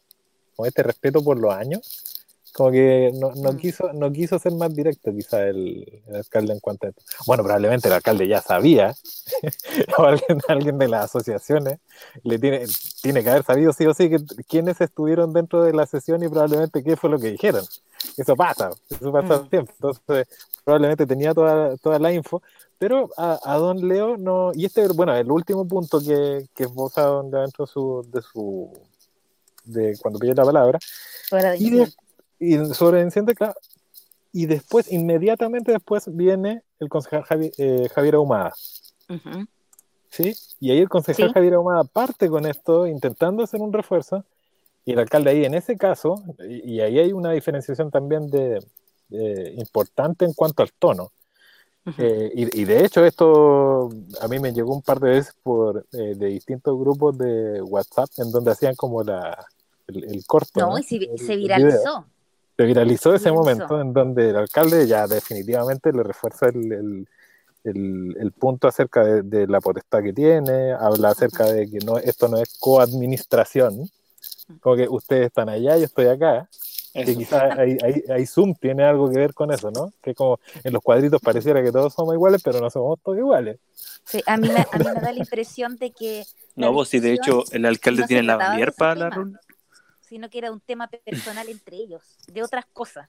[0.55, 2.03] como este respeto por los años,
[2.51, 3.58] Como que no, no Mm.
[3.58, 7.03] quiso, no quiso ser más directo quizá el, el alcalde en cuanto a esto.
[7.27, 8.95] Bueno, probablemente el alcalde ya sabía,
[9.97, 11.80] o alguien, alguien de las asociaciones
[12.23, 12.65] le tiene,
[13.02, 16.28] tiene que haber sabido sí o sí que, quiénes estuvieron dentro de la sesión y
[16.28, 17.63] probablemente qué fue lo que dijeron.
[18.17, 19.49] Eso pasa, eso pasa Mm.
[19.49, 19.73] siempre.
[19.75, 20.28] Entonces,
[20.63, 22.41] probablemente tenía toda, toda la info,
[22.78, 24.52] pero a, a don Leo no.
[24.54, 28.71] Y este, bueno, el último punto que, que esbozaron dentro de su, de su.
[29.65, 30.80] de cuando pidió la palabra,
[31.58, 31.91] y, de-
[32.39, 33.54] y sobre incidente, claro.
[34.32, 38.54] Y después, inmediatamente después, viene el concejal Javi- eh, Javier Ahumada.
[40.10, 40.36] ¿Sí?
[40.60, 41.34] Y ahí el concejal Sí.
[41.34, 44.24] Javier Ahumada parte con esto, intentando hacer un refuerzo,
[44.86, 48.63] y el alcalde ahí, en ese caso, y, y ahí hay una diferenciación también de,
[49.10, 51.12] de- importante en cuanto al tono.
[51.98, 53.89] Eh, y, y de hecho esto
[54.22, 58.10] a mí me llegó un par de veces por eh, de distintos grupos de WhatsApp
[58.17, 59.43] en donde hacían como la
[59.88, 60.60] el, el corto.
[60.60, 60.78] no, ¿no?
[60.78, 61.78] y se, El- se viralizó.
[61.80, 62.06] video.
[62.58, 63.34] Se viralizó ese Viralizó.
[63.34, 67.08] momento en donde el alcalde ya definitivamente le refuerza el,
[67.63, 71.98] el- el- punto acerca de, de la potestad que tiene, habla acerca de que no,
[71.98, 73.89] esto no es coadministración,
[74.62, 76.50] como que ustedes están allá, yo estoy acá,
[76.93, 79.93] que quizás ahí, ahí- ahí Zoom tiene algo que ver con eso, ¿no?
[80.02, 83.60] Que como en los cuadritos pareciera que todos somos iguales, pero no somos todos iguales.
[84.06, 87.00] Sí, a, mí me, a mí me da la impresión de que No, vos si
[87.00, 89.15] de hecho el alcalde no tiene la ese para la tema.
[89.15, 89.39] reunión.
[90.02, 93.08] sino que era un tema personal entre ellos, de otras cosas.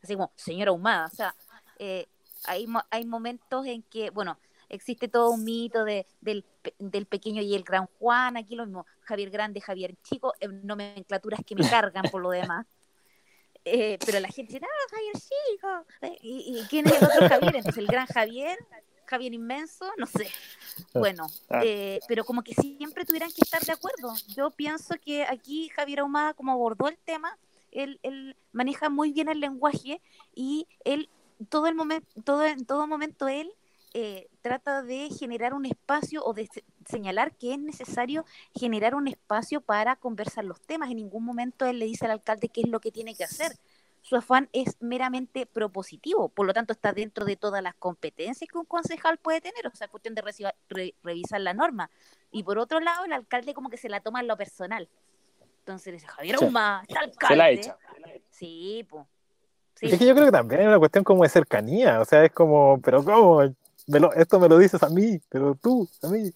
[0.00, 1.34] Así como, señora Humada, o sea,
[1.80, 2.06] eh,
[2.44, 6.44] hay, hay momentos en que, bueno, existe todo un mito de, del,
[6.78, 11.40] del pequeño y el gran Juan, aquí lo mismo, Javier Grande, Javier Chico, en nomenclaturas
[11.44, 12.66] que me cargan por lo demás.
[13.64, 17.28] Eh, pero la gente dice, ah, Javier Chico, eh, ¿y, y quién es el otro
[17.28, 17.56] Javier?
[17.56, 18.58] Entonces, el gran Javier,
[19.06, 20.26] Javier Inmenso, no sé.
[20.94, 21.60] Bueno, Ah.
[21.64, 24.14] eh, pero como que siempre tuvieran que estar de acuerdo.
[24.34, 27.38] Yo pienso que aquí Javier Ahumada, como abordó el tema,
[27.70, 30.00] él, él maneja muy bien el lenguaje
[30.34, 31.08] y él,
[31.46, 33.52] todo el momento, todo, en todo momento él
[33.94, 38.24] eh, trata de generar un espacio o de se- señalar que es necesario
[38.54, 40.90] generar un espacio para conversar los temas.
[40.90, 43.52] En ningún momento él le dice al alcalde qué es lo que tiene que hacer.
[44.00, 48.58] Su afán es meramente propositivo, por lo tanto está dentro de todas las competencias que
[48.58, 51.88] un concejal puede tener, o sea, cuestión de reciba- re- revisar la norma.
[52.32, 54.88] Y por otro lado, el alcalde como que se la toma en lo personal.
[55.60, 56.44] Entonces dice, Javier Sí.
[56.46, 57.34] Ahumada, está alcalde.
[57.34, 57.78] Se la echa.
[58.30, 59.06] Sí, pues.
[59.82, 62.24] Sí, Es que yo creo que también es una cuestión como de cercanía, o sea,
[62.24, 63.40] es como, pero ¿cómo?
[63.88, 66.30] Me lo- esto me lo dices a mí, pero tú, a mí.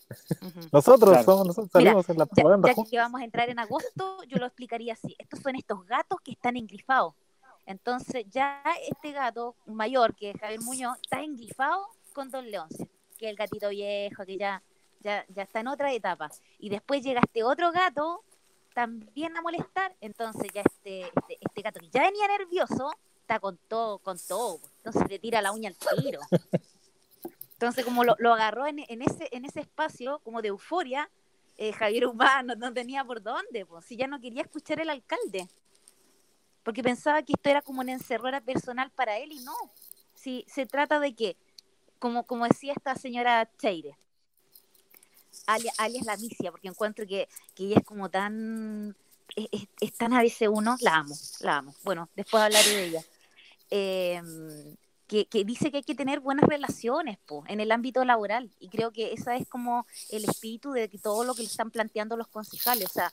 [0.72, 1.24] Nosotros Claro.
[1.24, 2.90] somos, nosotros Mira, salimos en la Ya, propaganda ya juntos.
[2.90, 5.14] que vamos a entrar en agosto, yo lo explicaría así.
[5.16, 7.14] Estos son estos gatos que están engrifados.
[7.64, 13.26] Entonces ya este gato mayor, que es Javier Muñoz, está engrifado con Don Leonce, que
[13.26, 14.60] es el gatito viejo, que ya,
[15.00, 16.28] ya, ya está en otra etapa.
[16.58, 18.22] Y después llega este otro gato
[18.74, 19.94] también a molestar.
[20.00, 22.90] Entonces ya este, este, este gato que ya venía nervioso,
[23.26, 24.60] está con todo, con todo.
[24.78, 26.20] Entonces le tira la uña al tiro.
[27.54, 31.10] Entonces como lo, lo agarró en, en ese, en ese espacio como de euforia,
[31.58, 35.48] eh, Javier Humano no tenía por dónde, pues, si ya no quería escuchar el alcalde,
[36.62, 39.54] porque pensaba que esto era como una encerrora personal para él y no,
[40.14, 41.36] si se trata de que,
[41.98, 43.96] como, como decía esta señora Cheire,
[45.46, 48.94] alias, alias la misia, porque encuentro que, que ella es como tan,
[49.34, 53.02] es, es- es tan ABC1, la amo, la amo, bueno, después hablaré de ella.
[53.70, 54.22] Eh,
[55.06, 58.68] que, que dice que hay que tener buenas relaciones po, en el ámbito laboral y
[58.68, 62.26] creo que esa es como el espíritu de todo lo que le están planteando los
[62.26, 63.12] concejales, o sea,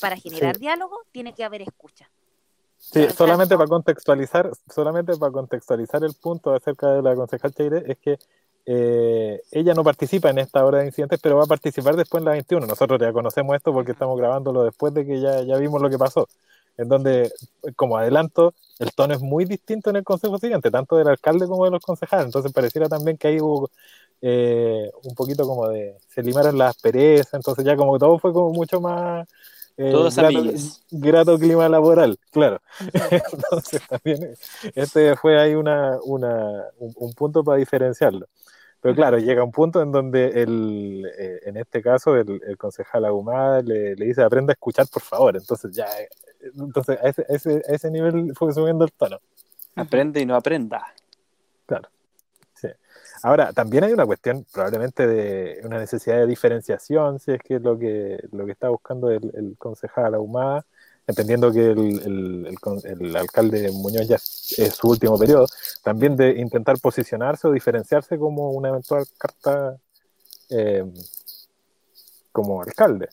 [0.00, 0.60] para generar Sí.
[0.60, 2.08] diálogo tiene que haber escucha.
[2.78, 7.98] Sí, solamente para contextualizar, solamente para contextualizar el punto acerca de la concejal Cheire, es
[7.98, 8.18] que
[8.66, 12.26] eh, ella no participa en esta hora de incidentes, pero va a participar después en
[12.26, 12.66] la 21.
[12.66, 15.98] Nosotros ya conocemos esto porque estamos grabándolo después de que ya, ya vimos lo que
[15.98, 16.28] pasó.
[16.76, 17.30] En donde,
[17.76, 21.64] como adelanto, el tono es muy distinto en el consejo siguiente, tanto del alcalde como
[21.64, 22.26] de los concejales.
[22.26, 23.70] Entonces pareciera también que ahí hubo
[24.20, 28.50] eh, un poquito como de, se limaron las perezas, entonces ya como todo fue como
[28.52, 29.28] mucho más...
[29.76, 30.40] eh, Todos grato,
[30.90, 32.60] grato clima laboral, claro.
[33.32, 34.36] Entonces también
[34.74, 38.26] este fue ahí una, una, un, un punto para diferenciarlo.
[38.84, 43.06] Pero claro, llega un punto en donde el, eh, en este caso el, el concejal
[43.06, 45.34] Ahumada le, le dice aprenda a escuchar por favor.
[45.34, 46.10] Entonces ya, eh,
[46.54, 49.20] entonces a ese, a ese, a ese nivel fue subiendo el tono.
[49.74, 50.84] Aprende y no aprenda.
[51.64, 51.88] Claro.
[52.52, 52.68] Sí.
[53.22, 57.62] Ahora, también hay una cuestión probablemente de una necesidad de diferenciación, si es que es
[57.62, 60.66] lo que, lo que está buscando el, el concejal Ahumada,
[61.06, 65.46] entendiendo que el, el, el con- el alcalde Muñoz ya es, es su último periodo,
[65.82, 69.76] también de intentar posicionarse o diferenciarse como una eventual carta
[70.50, 70.84] eh,
[72.32, 73.08] como alcalde.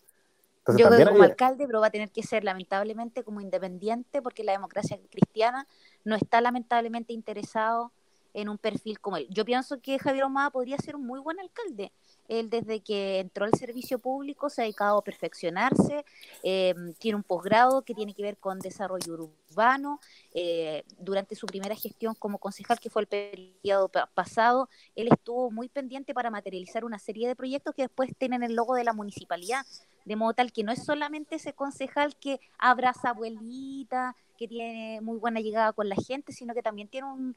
[0.68, 4.44] Yo creo que como alcalde, pero va a tener que ser lamentablemente como independiente porque
[4.44, 5.68] la democracia cristiana
[6.04, 7.92] no está lamentablemente interesado
[8.34, 9.28] en un perfil como él.
[9.30, 11.92] Yo pienso que Javier Omada podría ser un muy buen alcalde.
[12.28, 16.06] Él desde que entró al servicio público se ha dedicado a perfeccionarse,
[16.44, 19.14] eh, tiene un posgrado que tiene que ver con desarrollo
[19.50, 20.00] urbano.
[20.34, 25.68] Eh, durante su primera gestión como concejal, que fue el periodo pasado, él estuvo muy
[25.68, 29.66] pendiente para materializar una serie de proyectos que después tienen el logo de la municipalidad,
[30.06, 35.20] de modo tal que no es solamente ese concejal que abraza abuelita, que tiene muy
[35.20, 37.36] buena llegada con la gente, sino que también tiene un,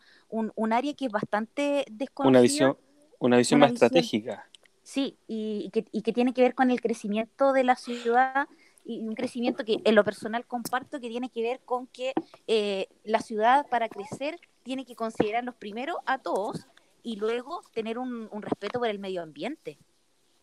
[0.56, 2.30] un, área que es bastante desconocida.
[2.30, 2.78] Una visión,
[3.18, 4.48] una visión más estratégica.
[4.82, 8.48] Sí, y, que, y que tiene que ver con el crecimiento de la ciudad
[8.86, 12.14] y un crecimiento que en lo personal comparto que tiene que ver con que
[12.46, 16.68] eh, la ciudad para crecer tiene que considerarlos primero a todos
[17.02, 19.76] y luego tener un, un respeto por el medio ambiente.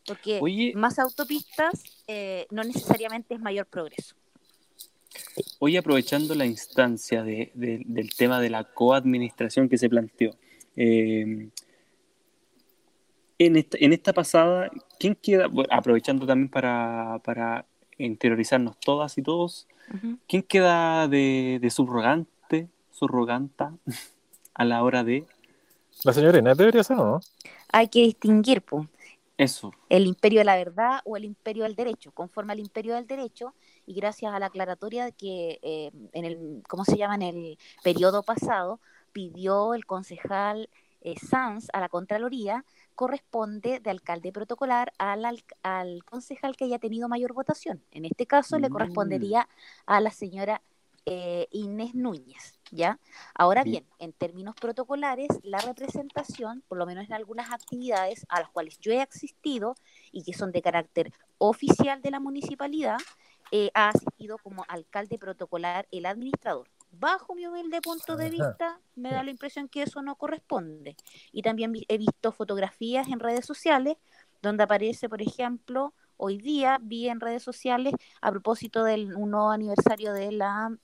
[0.06, 0.40] Porque
[0.76, 4.16] más autopistas eh, no necesariamente es mayor progreso.
[5.60, 10.36] Hoy aprovechando la instancia de, del tema de la coadministración que se planteó,
[10.76, 11.50] eh,
[13.38, 14.70] en, esta, en esta pasada,
[15.00, 17.66] ¿quién queda, aprovechando también para, para
[17.98, 19.68] interiorizarnos todas y todos,
[20.28, 23.74] ¿quién queda de, de subrogante, subroganta
[24.54, 25.26] a la hora de...
[26.04, 27.20] La señora Inés debería ser, ¿no?
[27.72, 28.88] Hay que distinguir, pues.
[29.38, 29.74] Eso.
[29.90, 32.12] El imperio de la verdad o el imperio del derecho.
[32.12, 33.54] Conforme al imperio del derecho,
[33.92, 37.16] y gracias a la aclaratoria que eh, en el, ¿cómo se llama?
[37.16, 38.80] En el periodo pasado,
[39.12, 40.70] pidió el concejal
[41.02, 42.64] eh, Sanz a la Contraloría,
[42.96, 45.26] corresponde de alcalde protocolar al,
[45.62, 47.84] al, concejal que haya tenido mayor votación.
[47.92, 48.72] En este caso le mm.
[48.72, 49.50] correspondería
[49.86, 50.62] a la señora
[51.06, 52.62] eh, Inés Núñez.
[52.72, 52.98] ¿ya?
[53.36, 58.50] Ahora bien, en términos protocolares, la representación, por lo menos en algunas actividades a las
[58.50, 59.76] cuales yo he asistido
[60.14, 62.98] y que son de carácter oficial de la municipalidad,
[63.52, 66.70] eh, ha asistido como alcalde protocolar el administrador.
[66.92, 70.96] Bajo mi humilde punto de vista, me da la impresión que eso no corresponde.
[71.32, 73.96] Y también he visto fotografías en redes sociales
[74.42, 79.52] donde aparece, por ejemplo, hoy día vi en redes sociales a propósito del un nuevo
[79.52, 80.76] aniversario de la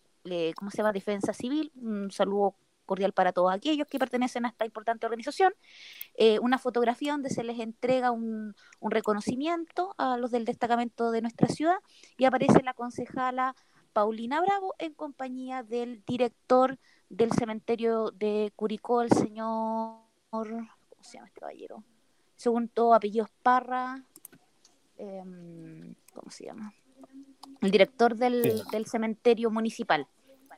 [0.55, 0.91] ¿cómo se llama?
[0.91, 1.71] Defensa Civil.
[1.75, 2.55] Un saludo
[2.87, 5.53] cordial para todos aquellos que pertenecen a esta importante organización.
[6.15, 11.47] Eh, una fotografía donde se les entrega un, reconocimiento a los del destacamento de nuestra
[11.49, 11.77] ciudad
[12.17, 13.55] y aparece la concejala
[13.93, 21.27] Paulina Bravo en compañía del director del cementerio de Curicó, el señor, ¿cómo se llama
[21.27, 21.83] este caballero?
[22.35, 24.03] Segundo apellido Parra,
[24.97, 26.73] em, ¿cómo se llama?
[27.61, 30.07] El director del, del cementerio municipal.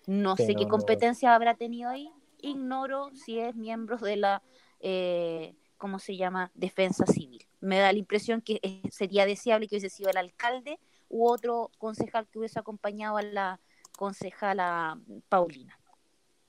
[0.09, 2.11] No sé qué competencia habrá tenido ahí.
[2.41, 4.41] Ignoro si es miembro de la,
[4.79, 7.45] eh, ¿cómo se llama?, defensa civil.
[7.59, 8.59] Me da la impresión que
[8.91, 13.59] sería deseable que hubiese sido el alcalde u otro concejal que hubiese acompañado a la
[13.97, 15.77] concejala Paulina.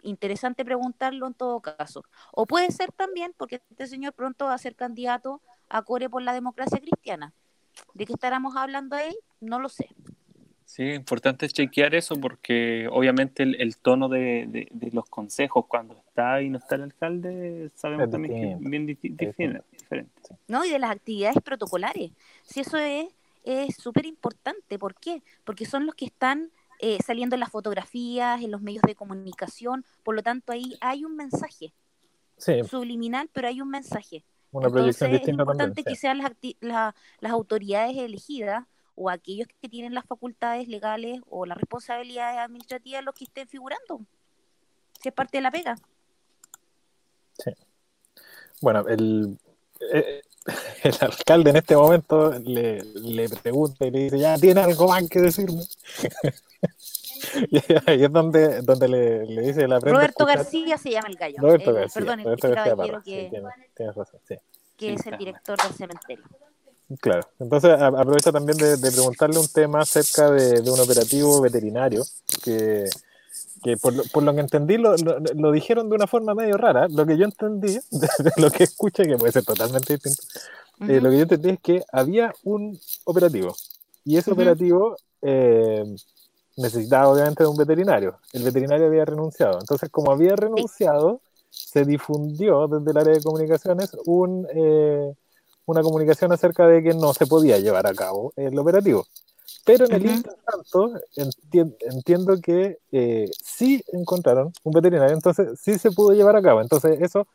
[0.02, 2.04] Interesante preguntarlo en todo caso.
[2.32, 6.22] O puede ser también porque este señor pronto va a ser candidato a Core por
[6.22, 7.34] la democracia cristiana.
[7.94, 9.16] ¿De qué estaremos hablando ahí?
[9.40, 9.88] No lo sé.
[10.70, 16.58] Sí, importante chequear eso porque obviamente el, tono de, los consejos cuando está y no
[16.58, 19.64] está el alcalde sabemos también que es bien diferente.
[20.46, 22.12] No, y de las actividades protocolares.
[22.44, 23.08] Si eso es
[23.44, 24.78] es súper importante.
[24.78, 25.22] ¿Por qué?
[25.44, 29.84] Porque son los que están eh, saliendo en las fotografías, en los medios de comunicación.
[30.02, 31.72] Por lo tanto, ahí hay un mensaje
[32.38, 34.24] subliminal, pero hay un mensaje.
[34.52, 38.66] Una Entonces, es importante que sean las, las autoridades elegidas
[39.02, 44.02] o aquellos que tienen las facultades legales o las responsabilidades administrativas los que estén figurando.
[45.00, 45.74] Si es parte de la pega.
[47.38, 47.50] Sí.
[48.60, 49.38] Bueno, el,
[49.90, 50.20] eh,
[50.82, 55.08] el alcalde en este momento le, le, pregunta y le dice, ya, ¿tiene algo más
[55.08, 55.62] que decirme?
[57.50, 61.38] y ahí es donde, donde le, le dice la Roberto García se llama el gallo.
[61.38, 62.04] Roberto García.
[62.04, 63.30] Perdón, caballero que,
[63.78, 64.36] razón, sí.
[64.76, 66.24] que es el director del cementerio.
[66.98, 72.02] Claro, entonces aprovecha también de, preguntarle un tema acerca de, un operativo veterinario
[72.42, 72.86] que,
[73.80, 76.88] por, lo que entendí lo, lo, dijeron de una forma medio rara.
[76.88, 80.22] Lo que yo entendí, de, lo que escuché, que puede ser totalmente distinto,
[80.88, 83.54] eh, lo que yo entendí es que había un operativo
[84.04, 85.84] y ese operativo eh,
[86.56, 88.18] necesitaba obviamente de un veterinario.
[88.32, 89.58] El veterinario había renunciado.
[89.60, 94.48] Entonces, como había renunciado, se difundió desde el área de comunicaciones un...
[94.52, 95.12] Eh,
[95.70, 99.06] una comunicación acerca de que no se podía llevar a cabo el operativo.
[99.64, 101.00] Pero en el uh tanto,
[101.82, 106.60] entiendo que eh, sí encontraron un veterinario, entonces sí se pudo llevar a cabo.
[106.60, 107.26] Entonces eso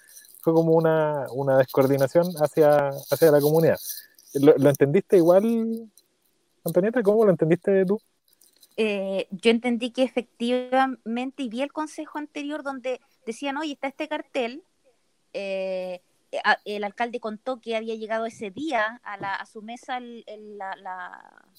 [0.41, 3.77] fue como una, una descoordinación hacia, hacia la comunidad.
[4.33, 5.89] ¿Lo, entendiste igual?
[6.63, 7.99] Antonieta, ¿cómo lo entendiste tú?
[8.77, 14.07] Eh, yo entendí que efectivamente, y vi el consejo anterior donde decían, oye, está este
[14.07, 14.63] cartel,
[15.33, 16.01] eh,
[16.65, 20.75] el alcalde contó que había llegado ese día a, la, a su mesa la,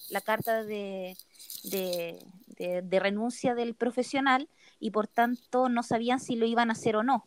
[0.09, 1.17] la, carta de,
[1.63, 2.19] de,
[2.57, 4.49] de, renuncia del profesional
[4.79, 7.25] y por tanto no sabían si lo iban a hacer o no.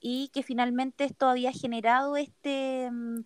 [0.00, 3.20] Y que finalmente esto había generado este, mm,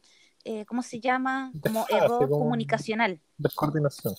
[0.45, 1.53] eh, ¿cómo se llama?
[1.63, 3.21] Como error comunicacional.
[3.37, 4.15] Descoordinación.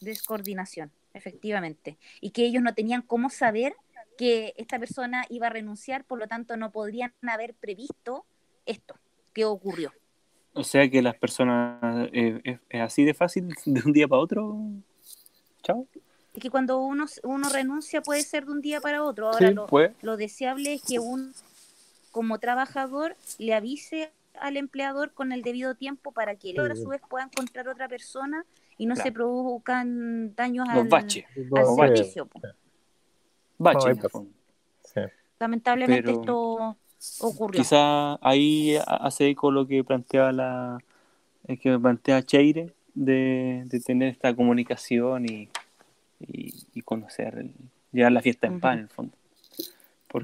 [0.00, 1.98] Descoordinación, efectivamente.
[2.20, 3.76] Y que ellos no tenían cómo saber
[4.16, 8.24] que esta persona iba a renunciar, por lo tanto no podrían haber previsto
[8.66, 8.94] esto
[9.32, 9.92] que ocurrió.
[10.54, 14.56] O sea que las personas eh, es, así de fácil de un día para otro.
[15.62, 15.86] Chao.
[16.32, 19.30] Es que cuando uno, uno renuncia puede ser de un día para otro.
[19.30, 19.66] Ahora lo,
[20.02, 21.32] lo, deseable es que un
[22.10, 26.88] como trabajador le avise al empleador con el debido tiempo para que él a su
[26.88, 28.44] vez pueda encontrar otra persona
[28.78, 32.28] y no se produzcan daños al, servicio.
[33.58, 33.98] Baches.
[35.38, 36.76] Lamentablemente esto
[37.20, 37.60] ocurrió.
[37.60, 40.78] Quizá ahí hace eco lo que planteaba la
[41.60, 45.48] que plantea Cheire de, tener esta comunicación y,
[46.20, 47.46] y, conocer,
[47.92, 49.12] llevar la fiesta en paz en el fondo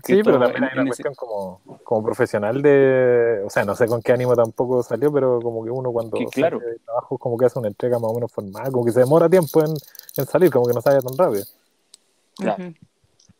[0.04, 4.00] sí, pero también hay una cuestión como, como profesional de, o sea, no sé con
[4.00, 6.60] qué ánimo tampoco salió, pero como que uno cuando claro.
[6.84, 9.60] trabajo como que hace una entrega más o menos formal, como que se demora tiempo
[9.60, 9.72] en,
[10.16, 11.44] en salir, como que no sale tan rápido.
[12.36, 12.72] Claro.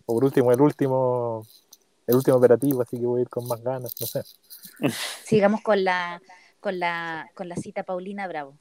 [0.07, 1.47] O por último, el último,
[2.11, 4.23] el último operativo, así que voy a ir con más ganas, no sé.
[5.25, 6.21] Sigamos con la,
[6.61, 8.55] con la, con la cita Paulina Bravo.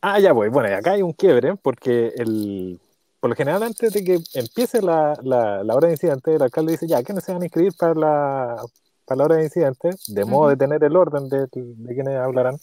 [0.00, 0.48] Ah, ya voy.
[0.48, 2.80] Bueno, acá hay un quiebre, porque el,
[3.20, 6.72] por lo general, antes de que empiece la, la, la hora de incidente, el alcalde
[6.72, 8.56] dice, ya, ¿quiénes se van a inscribir para la,
[9.04, 9.90] para la hora de incidente?
[10.08, 12.56] De modo de tener el orden de, de quienes hablarán.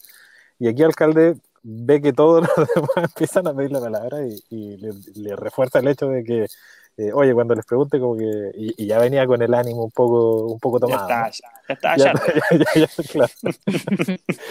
[0.59, 4.41] Y aquí el alcalde ve que todos los demás empiezan a pedir la palabra y,
[4.49, 6.47] y le, refuerza el hecho de que
[6.95, 8.51] eh, oye, cuando les pregunte, como que.
[8.55, 11.07] Y, ya venía con el ánimo un poco, un poco tomado.
[11.07, 11.29] Ya
[11.67, 13.33] está, ya, está, ya, claro.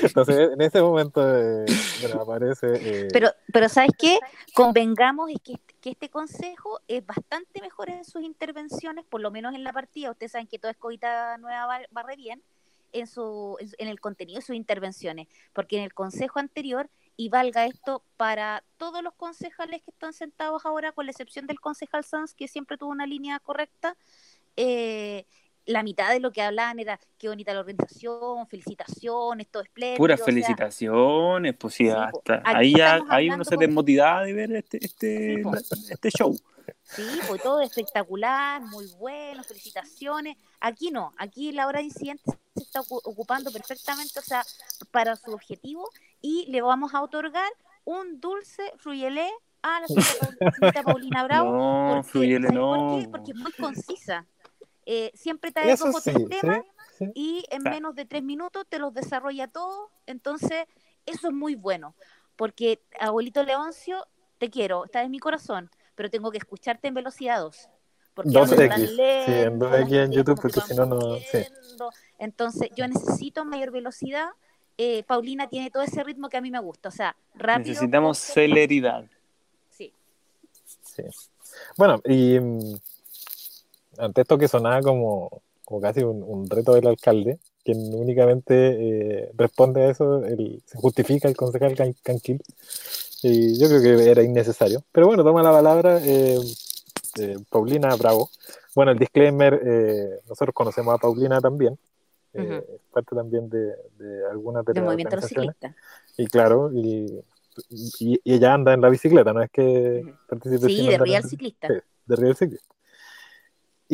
[0.03, 1.65] Entonces, en ese momento, eh,
[2.01, 2.67] bueno, aparece.
[2.75, 4.19] Eh, pero, pero, ¿sabes qué?
[4.55, 9.55] Convengamos es que, que este consejo es bastante mejor en sus intervenciones, por lo menos
[9.55, 10.11] en la partida.
[10.11, 12.43] Ustedes saben que toda escogida nueva barre bien
[12.93, 16.91] en, su, en el contenido de sus intervenciones, porque en el consejo anterior
[17.23, 21.61] y valga esto para todos los concejales que están sentados ahora, con la excepción del
[21.61, 23.97] concejal Sanz, que siempre tuvo una línea correcta.
[24.57, 25.25] Eh,
[25.67, 29.99] la mitad de lo que hablaban era qué bonita la organización, felicitaciones, todo espléndido.
[29.99, 35.43] Puras felicitaciones, pues sí, hasta ahí ya ahí uno se desmotivaba de ver este, este,
[35.91, 36.37] este show.
[36.83, 40.37] Sí, pues todo espectacular, muy bueno, felicitaciones.
[40.61, 42.23] Aquí no, aquí la hora de incidente
[42.55, 44.45] se está ocupando perfectamente, o sea,
[44.91, 45.89] para su objetivo
[46.21, 47.51] y le vamos a otorgar
[47.85, 49.29] un dulce fruyelé
[49.63, 51.53] a la señora Paulina Bravo.
[52.03, 52.51] No, porque, no.
[52.51, 53.09] ¿por qué?
[53.09, 54.27] Porque es muy concisa.
[54.87, 56.63] Eh, siempre trae dos o tres temas
[57.15, 59.91] y en menos de tres minutos te los desarrolla todo.
[60.07, 60.65] Entonces,
[61.07, 61.95] eso es muy bueno.
[62.37, 64.07] Porque, abuelito Leoncio,
[64.39, 67.69] te quiero, estás en mi corazón pero tengo que escucharte en velocidad 2.
[68.15, 71.17] Porque 2X, sí, en 2X en YouTube, porque si no, no.
[71.19, 71.47] Sí.
[72.19, 74.31] Entonces, yo necesito mayor velocidad.
[74.77, 77.69] Eh, Paulina tiene todo ese ritmo que a mí me gusta, o sea, rápido.
[77.69, 79.05] Necesitamos celeridad.
[79.71, 79.93] Sí.
[80.83, 81.05] Sí.
[81.77, 82.77] Bueno, y mm,
[83.99, 89.83] ante esto que sonaba como, como casi un, reto del alcalde, quien únicamente eh, responde
[89.83, 92.41] a eso, el, se justifica el concejal Canquil.
[93.23, 94.83] Y yo creo que era innecesario.
[94.91, 96.39] Pero bueno, toma la palabra eh,
[97.19, 98.31] eh, Paulina Bravo.
[98.75, 101.79] Bueno, el disclaimer, eh, nosotros conocemos a Paulina también.
[102.93, 105.75] Parte también de, de algunas de, las movimiento ciclista.
[106.17, 107.23] Y claro, y,
[108.01, 110.67] y, ella anda en la bicicleta, no es que participe.
[110.67, 111.69] Sí, de Real Ciclista.
[111.69, 112.75] de Real Ciclista.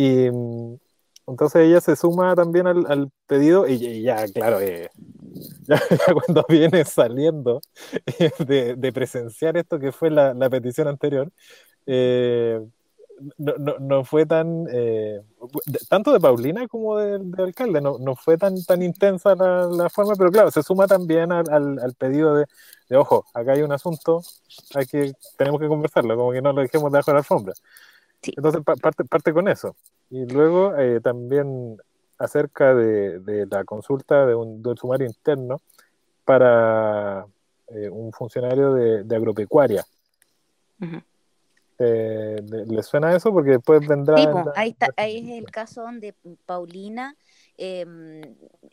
[0.01, 0.29] Y
[1.27, 4.91] entonces ella se suma también al, pedido y, ya, claro, eh,
[5.67, 5.83] ya,
[6.13, 7.61] cuando viene saliendo
[8.39, 11.33] de, presenciar esto que fue la, petición anterior,
[11.85, 12.61] eh,
[13.39, 15.21] no, fue tan, eh,
[15.89, 20.53] tanto de Paulina como del, alcalde, no, fue tan, tan intensa la, forma, pero claro,
[20.53, 22.47] se suma también al, pedido de,
[22.97, 24.23] ojo, acá hay un asunto,
[24.77, 27.55] hay que, tenemos que conversarlo, como que no lo dejemos debajo de la alfombra.
[28.23, 29.77] Entonces parte, parte con eso.
[30.11, 31.79] Y luego eh, también
[32.19, 35.61] acerca de, la consulta de un, del sumario interno
[36.25, 37.27] para
[37.69, 39.85] eh, un funcionario de, agropecuaria.
[41.79, 43.33] Eh, ¿Le suena eso?
[43.33, 44.17] Porque después vendrá...
[44.57, 46.13] ahí, está, ahí es el caso donde
[46.45, 47.15] Paulina
[47.57, 48.21] em,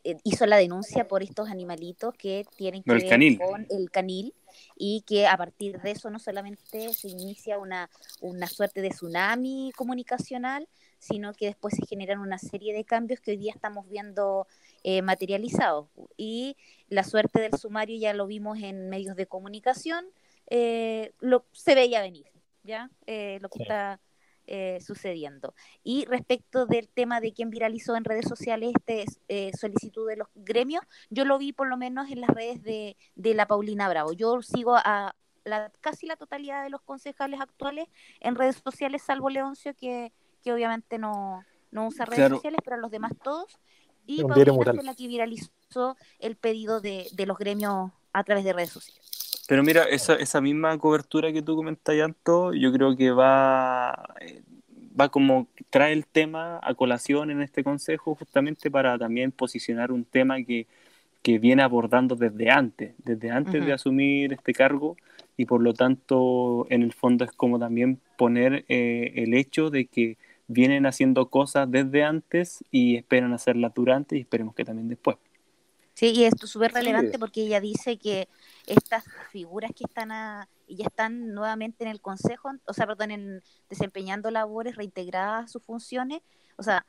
[0.03, 4.33] eh, hizo la denuncia por estos animalitos que tienen que ver con el canil
[4.75, 7.89] y que a partir de eso no solamente se inicia una,
[8.21, 10.67] una suerte de tsunami comunicacional,
[10.99, 14.47] sino que después se generan una serie de cambios que hoy día estamos viendo
[14.83, 15.87] eh, materializados.
[16.17, 16.57] Y
[16.89, 20.05] la suerte del sumario ya lo vimos en medios de comunicación,
[20.49, 22.27] eh, lo, se veía venir,
[22.63, 22.89] ¿ya?
[23.07, 23.99] Eh, lo que está
[24.79, 25.53] sucediendo.
[25.83, 30.83] Y respecto del tema de quién viralizó en redes sociales este solicitud de los gremios,
[31.09, 34.13] yo lo vi por lo menos en las redes de, de la Paulina Bravo.
[34.13, 37.87] Yo sigo a la, casi la totalidad de los concejales actuales
[38.19, 40.11] en redes sociales, salvo Leoncio, que
[40.45, 43.57] que obviamente no, no usa redes sociales, pero los demás todos.
[44.05, 48.53] Y Paulina fue la que viralizó el pedido de, de, los gremios a través de
[48.53, 49.24] redes sociales.
[49.47, 54.41] Pero mira, esa, esa misma cobertura que tú comentas, Yanto, yo creo que va, eh,
[54.99, 60.03] va como trae el tema a colación en este consejo justamente para también posicionar un
[60.03, 60.67] tema que,
[61.21, 64.95] que viene abordando desde antes, desde antes de asumir este cargo
[65.37, 69.85] y por lo tanto en el fondo es como también poner eh, el hecho de
[69.85, 70.17] que
[70.47, 75.17] vienen haciendo cosas desde antes y esperan hacerlas durante y esperemos que también después.
[75.95, 78.27] Sí, y esto es súper relevante porque ella dice que
[78.67, 80.09] estas figuras que están
[80.67, 85.63] ya están nuevamente en el consejo, o sea, perdón, en, desempeñando labores reintegradas a sus
[85.63, 86.21] funciones,
[86.57, 86.85] o sea,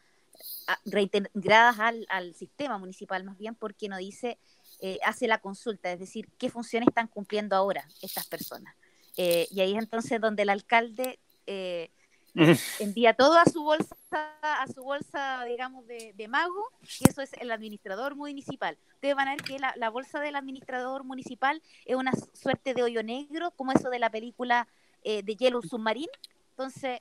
[0.85, 4.39] reintegradas al, al sistema municipal más bien, porque no dice,
[4.81, 8.75] eh, hace la consulta, es decir, qué funciones están cumpliendo ahora estas personas.
[9.17, 11.91] Eh, y ahí es entonces donde el alcalde eh,
[12.81, 16.71] envía todo a su bolsa, a su bolsa, digamos, de, mago,
[17.01, 18.77] y eso es el administrador municipal.
[18.95, 23.03] Ustedes van a ver que la, bolsa del administrador municipal es una suerte de hoyo
[23.03, 24.69] negro, como eso de la película
[25.03, 26.13] eh, de Yellow Submarine.
[26.51, 27.01] Entonces,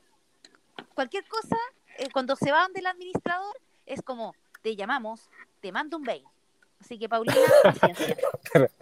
[0.94, 1.56] cualquier cosa,
[1.98, 5.28] eh, cuando se va donde el administrador, es como, te llamamos,
[5.60, 6.24] te mando un mail.
[6.80, 8.16] Así que, Paulina, paciencia.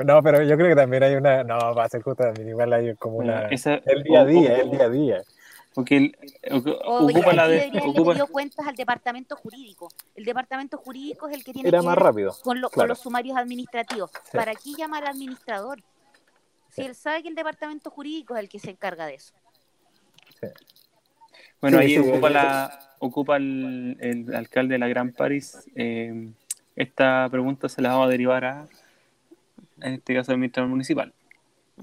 [0.05, 1.45] no, pero yo creo que también hay una.
[1.45, 2.49] No, va a ser justo también.
[2.49, 3.49] Igual hay como una.
[3.49, 5.23] el día a día, el día a día.
[5.75, 6.17] Porque el,
[6.85, 7.71] ocupa la de.
[7.85, 8.15] Ocupa...
[8.15, 9.89] dio cuentas al departamento jurídico.
[10.15, 14.11] El departamento jurídico es el que tiene Era que más rápido, con, los sumarios administrativos.
[14.33, 15.83] ¿Para qué llamar al administrador?
[16.71, 19.35] Si él sabe que el departamento jurídico es el que se encarga de eso.
[21.61, 25.69] Bueno, ahí ocupa, la, ocupa el, el, alcalde de la Gran París.
[25.75, 26.31] Eh,
[26.77, 28.69] esta pregunta se la vamos a derivar a,
[29.81, 31.13] en este caso, al administrador municipal.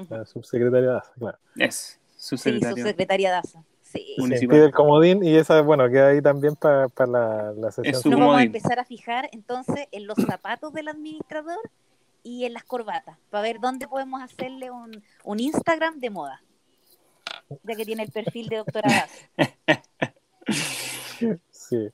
[0.09, 1.37] La subsecretaria Daza, claro.
[1.55, 2.75] Es, subsecretaria.
[2.75, 3.63] Sí, subsecretaria Daza.
[3.91, 4.15] Sí.
[4.47, 8.11] Pide el comodín y esa, bueno, queda ahí también para la, la sesión.
[8.11, 11.59] Nos vamos a empezar a fijar entonces en los zapatos del administrador
[12.23, 16.41] y en las corbatas, para ver dónde podemos hacerle un, un Instagram de moda,
[17.63, 19.07] ya que tiene el perfil de doctora
[21.51, 21.89] Sí.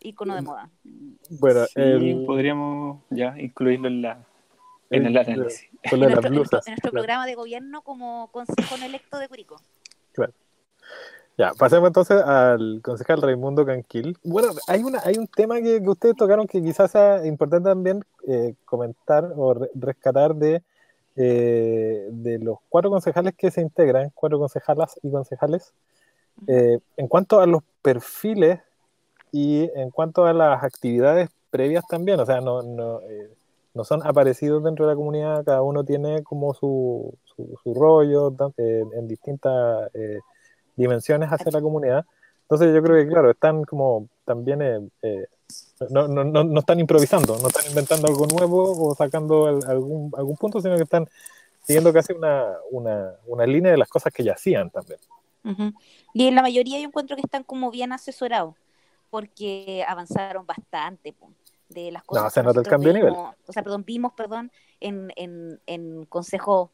[0.00, 0.70] Icono de moda.
[1.30, 1.64] Bueno,
[2.26, 4.26] podríamos ya incluirlo en la
[4.90, 5.68] en el análisis.
[5.82, 9.56] En, nuestro, en nuestro programa de gobierno como consejo electo de Curicó.
[10.12, 10.32] Claro.
[11.38, 14.18] Ya, pasemos entonces al concejal Raimundo Canquil.
[14.22, 18.54] Bueno, hay una hay un tema que, ustedes tocaron que quizás sea importante también eh,
[18.66, 20.62] comentar o rescatar de,
[21.16, 25.72] eh, de los cuatro concejales que se integran, cuatro concejalas y concejales,
[26.46, 28.60] eh, en cuanto a los perfiles
[29.30, 33.00] y en cuanto a las actividades previas también, o sea, no, no,
[33.74, 39.08] no son aparecidos dentro de la comunidad, cada uno tiene como su, su, rollo en
[39.08, 39.90] distintas
[40.76, 42.04] dimensiones hacia la comunidad.
[42.42, 45.26] Entonces yo creo que, claro, están como también, eh, eh,
[45.90, 50.60] no, no, no, están improvisando, no están inventando algo nuevo o sacando algún, algún punto,
[50.60, 51.08] sino que están
[51.62, 54.98] siguiendo casi una, una, una línea de las cosas que ya hacían también.
[56.12, 58.54] Y en la mayoría yo encuentro que están como bien asesorados,
[59.10, 61.14] porque avanzaron bastante
[61.68, 62.24] de las cosas.
[62.24, 63.14] No, se nota el cambio de nivel.
[63.14, 66.70] O sea, perdón, vimos, perdón, en, en, en consejos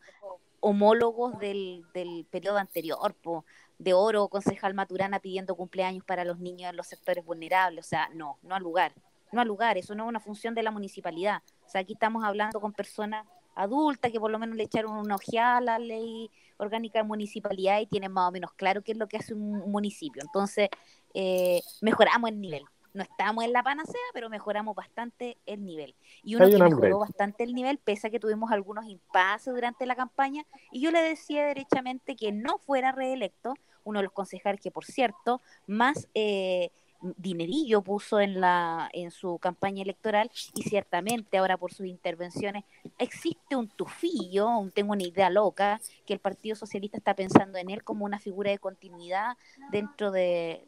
[0.60, 3.44] homólogos del, del periodo anterior, po,
[3.78, 7.86] de oro, concejal Maturana pidiendo cumpleaños para los niños en los sectores vulnerables.
[7.86, 8.92] O sea, no, no al lugar.
[9.30, 11.42] No al lugar, eso no es una función de la municipalidad.
[11.66, 15.16] O sea, aquí estamos hablando con personas adultas que por lo menos le echaron una
[15.16, 18.98] ojeada a la ley orgánica de municipalidad y tienen más o menos claro qué es
[18.98, 20.22] lo que hace un municipio.
[20.22, 20.68] Entonces,
[21.14, 22.64] eh, mejoramos el nivel
[22.98, 25.94] no estamos en la panacea, pero mejoramos bastante el nivel.
[26.22, 29.94] Y uno que mejoró bastante el nivel, pese a que tuvimos algunos impases durante la
[29.94, 33.54] campaña, y yo le decía derechamente que no fuera reelecto,
[33.88, 36.70] uno de los concejales que, por cierto, más eh,
[37.16, 42.64] dinerillo puso en, la, en su campaña electoral, y ciertamente ahora por sus intervenciones
[42.98, 47.84] existe un tufillo, tengo una idea loca, que el Partido Socialista está pensando en él
[47.84, 49.36] como una figura de continuidad
[49.70, 50.64] dentro de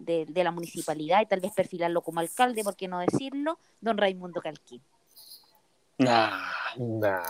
[0.00, 3.58] de, de la municipalidad y tal vez perfilarlo como alcalde, ¿por qué no decirlo?
[3.80, 4.80] Don Raimundo Calquín.
[5.98, 6.40] Nah.
[6.78, 7.22] Nah.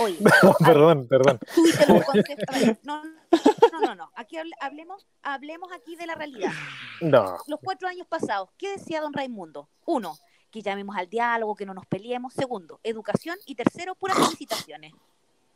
[0.00, 0.16] Oye,
[0.64, 1.38] perdón, perdón.
[2.82, 6.52] no, no, no, no, aquí hable- hablemos, hablemos aquí de la realidad.
[7.00, 7.36] No.
[7.46, 9.68] Los cuatro años pasados, ¿qué decía don Raimundo?
[9.86, 10.16] Uno,
[10.50, 12.34] que llamemos al diálogo, que no nos peleemos.
[12.34, 13.36] Segundo, educación.
[13.46, 14.92] Y tercero, puras felicitaciones.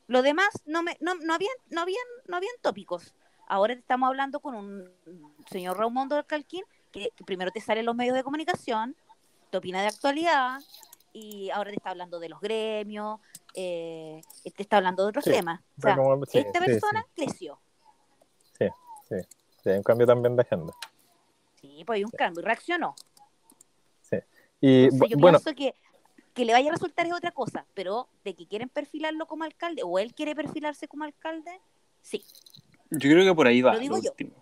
[0.06, 3.14] Lo demás, no, me, no, no, habían, no, habían, no habían tópicos.
[3.46, 4.90] Ahora estamos hablando con un
[5.50, 8.94] señor Raimundo del Calquín, que, que primero te sale en los medios de comunicación,
[9.50, 10.60] te opina de actualidad,
[11.12, 13.20] y ahora te está hablando de los gremios,
[13.54, 14.20] eh,
[14.54, 15.60] te está hablando de otros Sí, temas.
[15.78, 17.58] O sea, Como- sí, esta sí, persona creció.
[18.58, 18.66] Sí,
[19.62, 20.72] sí, hay un cambio también de agenda.
[21.60, 22.94] Sí, pues hay un cambio, y reaccionó.
[24.60, 25.74] Y Entonces, yo bu- bueno, pienso que,
[26.32, 29.82] que le vaya a resultar es otra cosa, pero de que quieren perfilarlo como alcalde,
[29.84, 31.60] o él quiere perfilarse como alcalde,
[32.00, 32.24] sí,
[32.90, 33.74] Yo creo que por ahí va.
[33.74, 34.10] Lo digo yo.
[34.12, 34.32] último.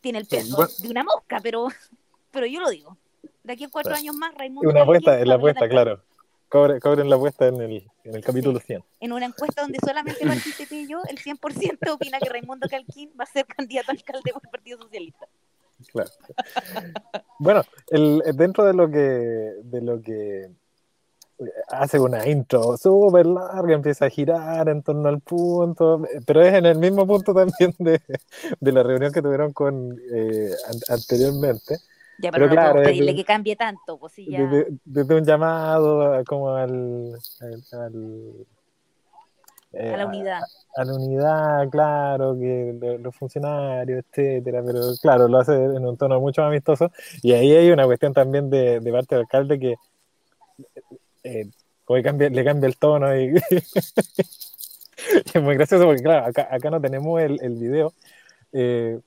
[0.00, 0.72] tiene el Sí, peso bueno.
[0.78, 1.68] de una mosca, pero,
[2.32, 2.96] pero yo lo digo.
[3.44, 4.00] De aquí a cuatro Bueno.
[4.00, 4.68] años más, Raimundo.
[4.68, 6.02] una apuesta, es la apuesta, claro.
[6.54, 8.84] Cobre- cobren la apuesta en el, en el capítulo 100.
[9.00, 13.26] En una encuesta donde solamente participé yo, el 100% opina que Raimundo Calquín va a
[13.26, 15.26] ser candidato a alcalde por el Partido Socialista.
[15.90, 16.10] Claro.
[17.40, 18.98] bueno, el, dentro de lo que
[19.64, 20.48] de lo que
[21.68, 26.66] hace una intro súper larga, empieza a girar en torno al punto, pero es en
[26.66, 28.00] el mismo punto también de,
[28.60, 31.78] de la reunión que tuvieron con eh, an- anteriormente,
[32.18, 34.38] Ya, Pero pero, no claro, podemos pedirle que cambie tanto, pues sí, ya.
[34.46, 38.46] desde, desde un llamado a- como al, al- al-
[39.72, 40.40] eh, a la unidad.
[40.76, 45.96] a la unidad, claro, que lo- los funcionarios, etcétera, pero claro, lo hace en un
[45.96, 46.90] tono mucho más amistoso.
[47.22, 49.74] Y ahí hay una cuestión también de, de parte del alcalde que
[51.24, 51.50] eh,
[51.84, 56.48] como que cambia- le cambia el tono y, y es muy gracioso porque, claro, acá,
[56.50, 57.92] acá no tenemos el, el video,
[58.52, 59.00] eh,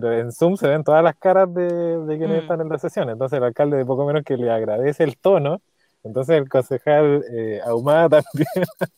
[0.00, 2.40] pero en Zoom se ven todas las caras de, de quienes Mm.
[2.42, 3.08] están en la sesión.
[3.10, 5.62] Entonces el alcalde de poco menos que le agradece el tono.
[6.04, 8.48] Entonces el concejal eh, Ahumada también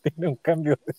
[0.03, 0.93] tiene un cambio de,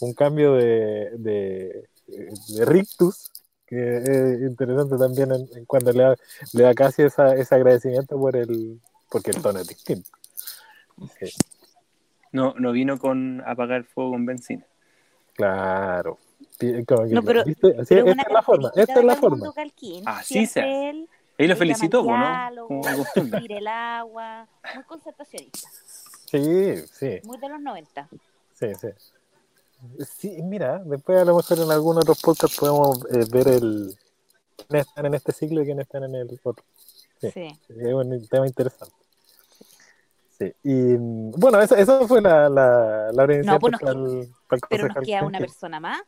[0.00, 3.30] un cambio de, de, de rictus,
[3.66, 6.16] que es interesante también en, en cuando le da,
[6.54, 8.80] le da casi esa, ese agradecimiento por el,
[9.10, 10.10] porque el tono es distinto.
[12.32, 14.66] No, no vino con apagar el fuego con benzina.
[15.34, 16.18] claro.
[16.58, 17.68] Pi- como que- No, pero- ¿viste?
[17.78, 19.52] Así, Pero esta es la forma, característica esta es la forma.
[19.52, 20.60] Calquín, Así se
[20.90, 21.08] él
[21.38, 22.12] Ahí lo él felicitó, al ¿no?
[22.16, 22.80] diálogo,
[23.60, 25.68] el agua, muy concertacionista,
[26.26, 28.08] Sí, sí, muy de los 90.
[28.54, 28.88] sí, sí.
[30.18, 33.96] Sí, mira, después a lo mejor en algún otro podcast podemos eh, ver el
[34.66, 36.64] quiénes están en este ciclo y quiénes están en el otro.
[37.20, 37.30] Sí.
[37.30, 37.46] Sí.
[37.68, 38.94] Es un tema interesante.
[40.36, 44.28] Sí, y mm, bueno, eso, eso fue la, la, la inicial pues nos para el,
[44.48, 46.00] para el Pero nos queda una persona más.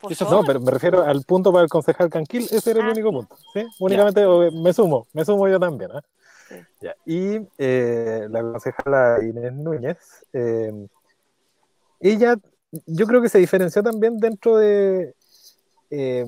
[0.00, 2.86] Por Eso No, pero me refiero al punto para el concejal Canquil, ese era el
[2.88, 3.36] Ah, único punto.
[3.52, 3.64] ¿sí?
[3.80, 5.90] Únicamente me sumo, me sumo yo también.
[5.92, 6.02] ¿ah?
[6.48, 6.54] Sí.
[6.80, 9.98] Ya, Y eh, la concejala Inés Núñez,
[10.32, 10.72] eh,
[12.00, 12.36] ella
[12.86, 15.14] yo creo que se diferenció también dentro de
[15.90, 16.26] eh,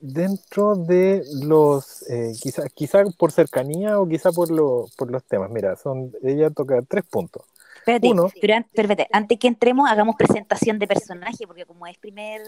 [0.00, 5.50] dentro de los eh, quizá, quizá por cercanía o quizá por, lo, por los temas.
[5.50, 7.42] Mira, son ella toca tres puntos.
[7.78, 8.28] Espérate, Uno.
[8.40, 12.42] pero pero espérate, antes que entremos, hagamos presentación de personaje, porque como es primer,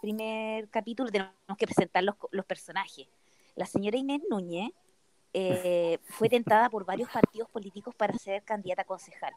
[0.00, 3.08] primer capítulo, tenemos que presentar los, los personajes.
[3.56, 4.70] La señora Inés Núñez
[5.32, 9.32] eh, fue tentada por varios partidos políticos para ser candidata a concejal.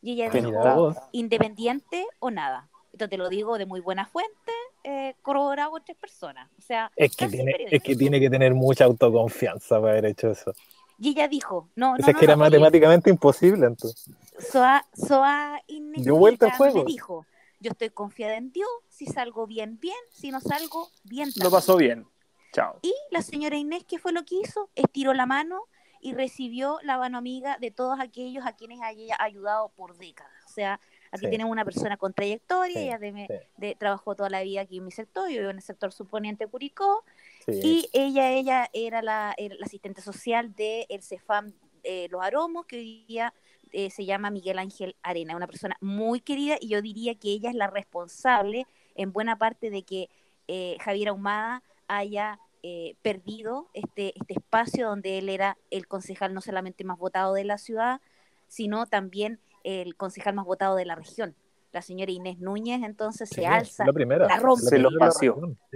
[0.00, 2.68] Y ella dijo, independiente o nada.
[2.92, 4.52] Esto te lo digo de muy buena fuente,
[4.84, 6.48] eh, corroborado por tres personas.
[6.58, 10.30] O sea, Es que, tiene, es que tiene que tener mucha autoconfianza para haber hecho
[10.30, 10.52] eso.
[10.98, 14.10] Y ella dijo, no, no, O sea, es no, que era no, matemáticamente imposible entonces.
[14.38, 16.84] Soa, Soa Inés Dio vuelta al juego.
[16.84, 17.26] me dijo,
[17.60, 21.28] yo estoy confiada en Dios, si salgo bien, bien, si no salgo, bien.
[21.28, 21.50] Lo también".
[21.52, 22.06] pasó bien.
[22.52, 22.78] Chao.
[22.82, 24.70] Y la señora Inés, ¿qué fue lo que hizo?
[24.74, 25.62] Estiró la mano
[26.00, 30.32] y recibió la mano amiga de todos aquellos a quienes haya ayudado por décadas.
[30.46, 30.80] O sea,
[31.10, 31.30] aquí Sí.
[31.30, 33.34] tenemos una persona con trayectoria, Sí, ella de- sí.
[33.56, 36.46] de- trabajó toda la vida aquí en mi sector, yo vivo en el sector suponiente
[36.46, 37.04] Curicó,
[37.48, 42.66] y ella, ella era la, era la asistente social del el CEFAM eh, Los Aromos,
[42.66, 43.32] que hoy día
[43.72, 47.50] eh, se llama Miguel Ángel Arena, una persona muy querida y yo diría que ella
[47.50, 50.08] es la responsable en buena parte de que
[50.48, 56.40] eh, Javier Ahumada haya eh, perdido este, este espacio donde él era el concejal no
[56.40, 58.00] solamente más votado de la ciudad,
[58.48, 61.36] sino también el concejal más votado de la región.
[61.70, 64.26] La señora Inés Núñez entonces Sí, se alza la primera.
[64.26, 64.64] la rompe.
[64.64, 64.90] la Se lo.
[64.90, 65.26] Sí,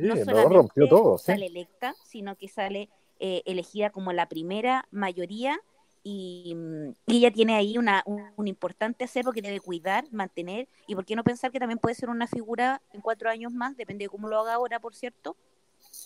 [0.02, 1.18] no lo rompió todo.
[1.18, 1.26] sí.
[1.26, 2.88] sale electa, sino que sale
[3.20, 5.60] eh, elegida como la primera mayoría
[6.02, 10.68] y, mm, y ella tiene ahí una, un, un importante acervo que debe cuidar, mantener
[10.86, 13.76] y por qué no pensar que también puede ser una figura en cuatro años más,
[13.76, 15.36] depende de cómo lo haga ahora, por cierto,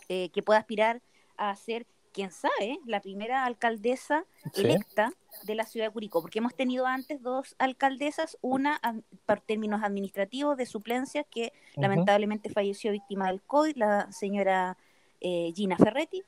[0.09, 1.03] eh, que pueda aspirar
[1.37, 4.25] a ser, quién sabe, la primera alcaldesa
[4.55, 4.63] Sí.
[4.63, 8.81] electa de la ciudad de Curicó, porque hemos tenido antes dos alcaldesas, una
[9.27, 11.83] por términos administrativos de suplencia que Ujú.
[11.83, 14.79] lamentablemente falleció víctima del COVID, la señora
[15.21, 16.23] eh, Gina Ferretti,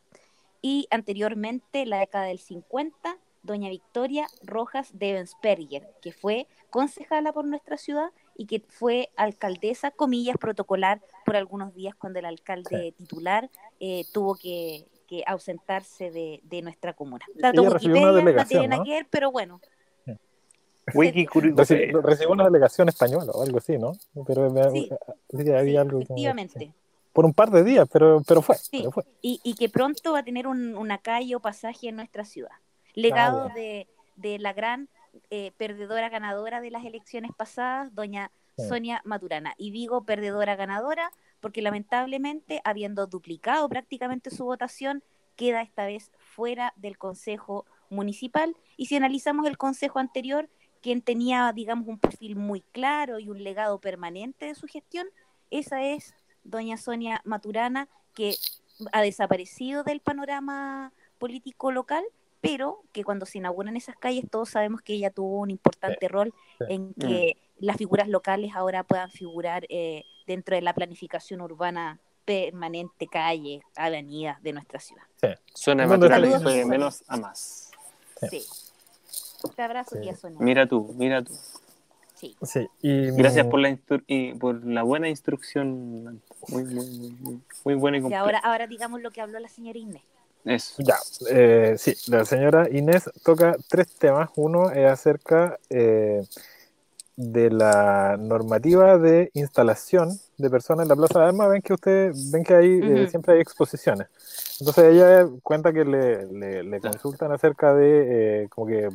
[0.61, 3.17] y anteriormente, en la década del 50,
[3.49, 10.37] doña Victoria Rojas Devensperger, que fue concejala por nuestra ciudad y que fue alcaldesa, comillas,
[10.37, 16.63] protocolar por algunos días cuando el alcalde titular eh, tuvo que, que ausentarse de, de
[16.63, 17.25] nuestra comuna.
[17.35, 18.85] Dato Ella recibió una Wikipedia, no delegación, ¿no?
[18.85, 19.61] que ver, pero bueno.
[20.95, 21.57] Wiki Curicó.
[21.63, 23.93] Reci- recibió una delegación española o algo así, ¿no?
[24.27, 24.89] Pero me- Sí.
[25.37, 26.59] sí que había Sí, algo efectivamente.
[26.59, 26.73] sí.
[27.13, 28.57] Por un par de días, pero, pero fue.
[28.57, 28.79] Sí.
[28.79, 29.05] pero fue.
[29.21, 32.53] y, y que pronto va a tener un, una calle o pasaje en nuestra ciudad.
[33.01, 33.87] Legado de,
[34.17, 34.89] de la gran
[35.31, 38.69] eh, perdedora ganadora de las elecciones pasadas, doña Sí.
[38.69, 39.55] Sonia Maturana.
[39.57, 45.05] Y digo perdedora ganadora porque lamentablemente, habiendo duplicado prácticamente su votación,
[45.37, 48.57] queda esta vez fuera del Consejo Municipal.
[48.77, 50.49] Y si analizamos el Consejo anterior,
[50.83, 55.07] quien tenía, digamos, un perfil muy claro y un legado permanente de su gestión,
[55.51, 58.35] esa es doña Sonia Maturana, que
[58.93, 62.05] ha desaparecido del panorama político local,
[62.41, 66.33] pero que cuando se inauguran esas calles todos sabemos que ella tuvo un importante rol
[66.59, 66.65] sí.
[66.69, 73.07] en que las figuras locales ahora puedan figurar eh, dentro de la planificación urbana permanente,
[73.07, 75.03] calle, avenidas de nuestra ciudad.
[75.55, 77.71] Suena ¿Dónde natural está y fue la- de menos a más.
[78.31, 78.41] Sí.
[78.41, 78.47] Sí.
[79.57, 80.03] Te abrazo, Sí.
[80.03, 80.39] tía Sonia.
[80.41, 81.33] Mira tú, mira tú.
[82.15, 82.37] Sí.
[82.43, 86.21] Sí, y Gracias por la, instru- y por la buena instrucción.
[86.49, 88.21] Muy, muy, muy, muy, muy buena y Y completa.
[88.21, 90.03] ahora, ahora digamos lo que habló la señora Inés.
[90.49, 90.83] Eso.
[90.83, 90.97] Ya,
[91.31, 94.31] eh, sí, la señora Inés toca tres temas.
[94.37, 96.23] Uno es acerca eh,
[97.17, 101.51] de la normativa de instalación de personas en la Plaza de Armas.
[101.51, 104.07] Ven que ustedes ven que ahí eh, siempre hay exposiciones.
[104.61, 108.89] Entonces ella cuenta que le, le- le consultan acerca de eh, como que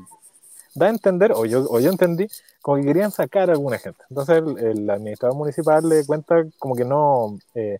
[0.75, 2.27] da a entender, o yo, o yo entendí,
[2.61, 4.03] como que querían sacar a alguna gente.
[4.09, 7.77] Entonces el, el administrador municipal le cuenta como que no, eh,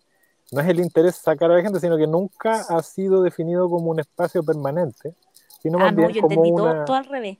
[0.52, 3.90] no es el interés sacar a la gente, sino que nunca ha sido definido como
[3.90, 5.14] un espacio permanente,
[5.62, 6.84] sino Ah, más no, bien yo como entendí todo, una...
[6.84, 7.38] todo al revés.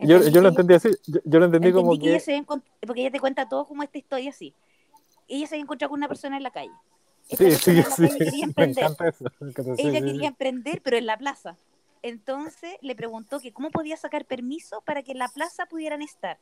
[0.00, 2.62] Yo, yo lo entendí así, yo, yo lo entendí, entendí como que ella se encont-
[2.86, 4.54] porque ella te cuenta todo como esta historia así.
[5.28, 6.70] Ella se había encontrado con una persona en la calle.
[7.28, 8.84] Esta Sí, sí, sí, quería emprender.
[9.08, 9.24] eso.
[9.40, 10.06] me encanta, sí, Ella sí, sí.
[10.06, 11.56] quería emprender, pero en la plaza.
[12.02, 16.38] Entonces le preguntó que cómo podía sacar permiso para que en la plaza pudieran estar.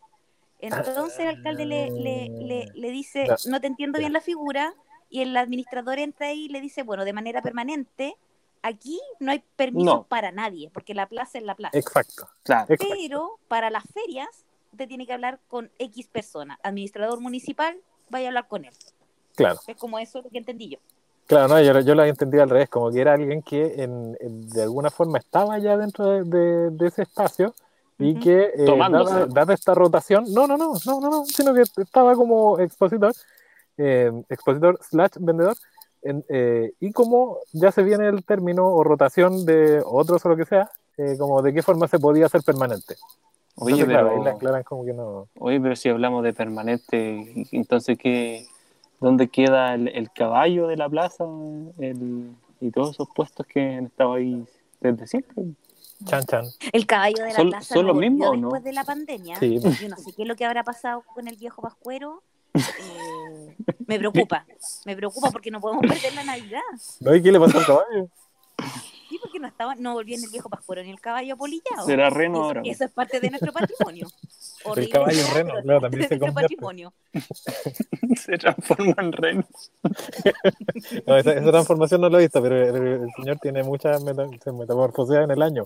[0.61, 4.75] Entonces el alcalde le, le, le, le dice, no te entiendo bien la figura,
[5.15, 8.17] y el administrador entra ahí y le dice, bueno, de manera permanente,
[8.63, 10.03] aquí no hay permiso No.
[10.03, 11.79] para nadie, porque la plaza es la plaza.
[11.79, 12.67] Exacto, Claro.
[12.73, 12.95] exacto.
[13.01, 14.29] Pero para las ferias,
[14.73, 16.59] usted tiene que hablar con X persona.
[16.65, 17.77] Administrador municipal,
[18.11, 18.73] vaya a hablar con él.
[19.37, 19.61] Claro.
[19.69, 20.79] Es como eso lo que entendí yo.
[21.27, 24.49] Claro, no, yo, yo lo entendí al revés, como que era alguien que en, en-
[24.51, 27.55] de alguna forma estaba ya dentro de, de- de ese espacio
[27.99, 31.63] y que eh, dada, dada esta rotación, no, no, no, no, no, no, sino que
[31.63, 33.13] estaba como expositor,
[33.79, 35.57] eh, expositor slash vendedor,
[36.03, 40.37] en, eh, y como ya se viene el término o rotación de otros o lo
[40.37, 42.95] que sea, eh, como de qué forma se podía hacer permanente.
[43.57, 45.29] Oye, Entonces, claro, pero, ahí aclaran como que no.
[45.39, 48.47] oye, pero si hablamos de permanente, entonces, ¿qué,
[49.01, 51.25] ¿dónde queda el, el caballo de la plaza
[51.79, 54.45] el, y todos esos puestos que han estado ahí
[54.81, 55.45] desde siempre?
[56.05, 56.45] Chan, chan.
[56.73, 58.49] El caballo de la ¿Son- plaza son no lo mismo volvió o no?
[58.49, 59.37] después de la pandemia.
[59.37, 59.59] Sí.
[59.61, 62.23] Yo no sé qué es lo que habrá pasado con el viejo Pascuero.
[62.55, 64.47] Eh, me preocupa,
[64.85, 66.61] me preocupa porque no podemos perder la Navidad.
[67.01, 67.15] ¿No?
[67.15, 68.09] ¿Y qué le pasó al caballo?
[69.09, 71.85] Sí, porque no estaba, no volvió ni el viejo Pascuero ni el caballo apolillado.
[71.85, 72.63] Será reno eso, ahora.
[72.65, 74.09] eso es parte de nuestro patrimonio.
[74.65, 76.43] Horrible caballo sea, reno, es claro, parte también de se convierte.
[76.57, 76.93] patrimonio.
[78.17, 79.45] Se transforma en reno.
[81.07, 84.27] No, esa, esa transformación no lo he visto, pero el, el señor tiene muchas meta,
[84.43, 85.65] se metamorfoseas en el año.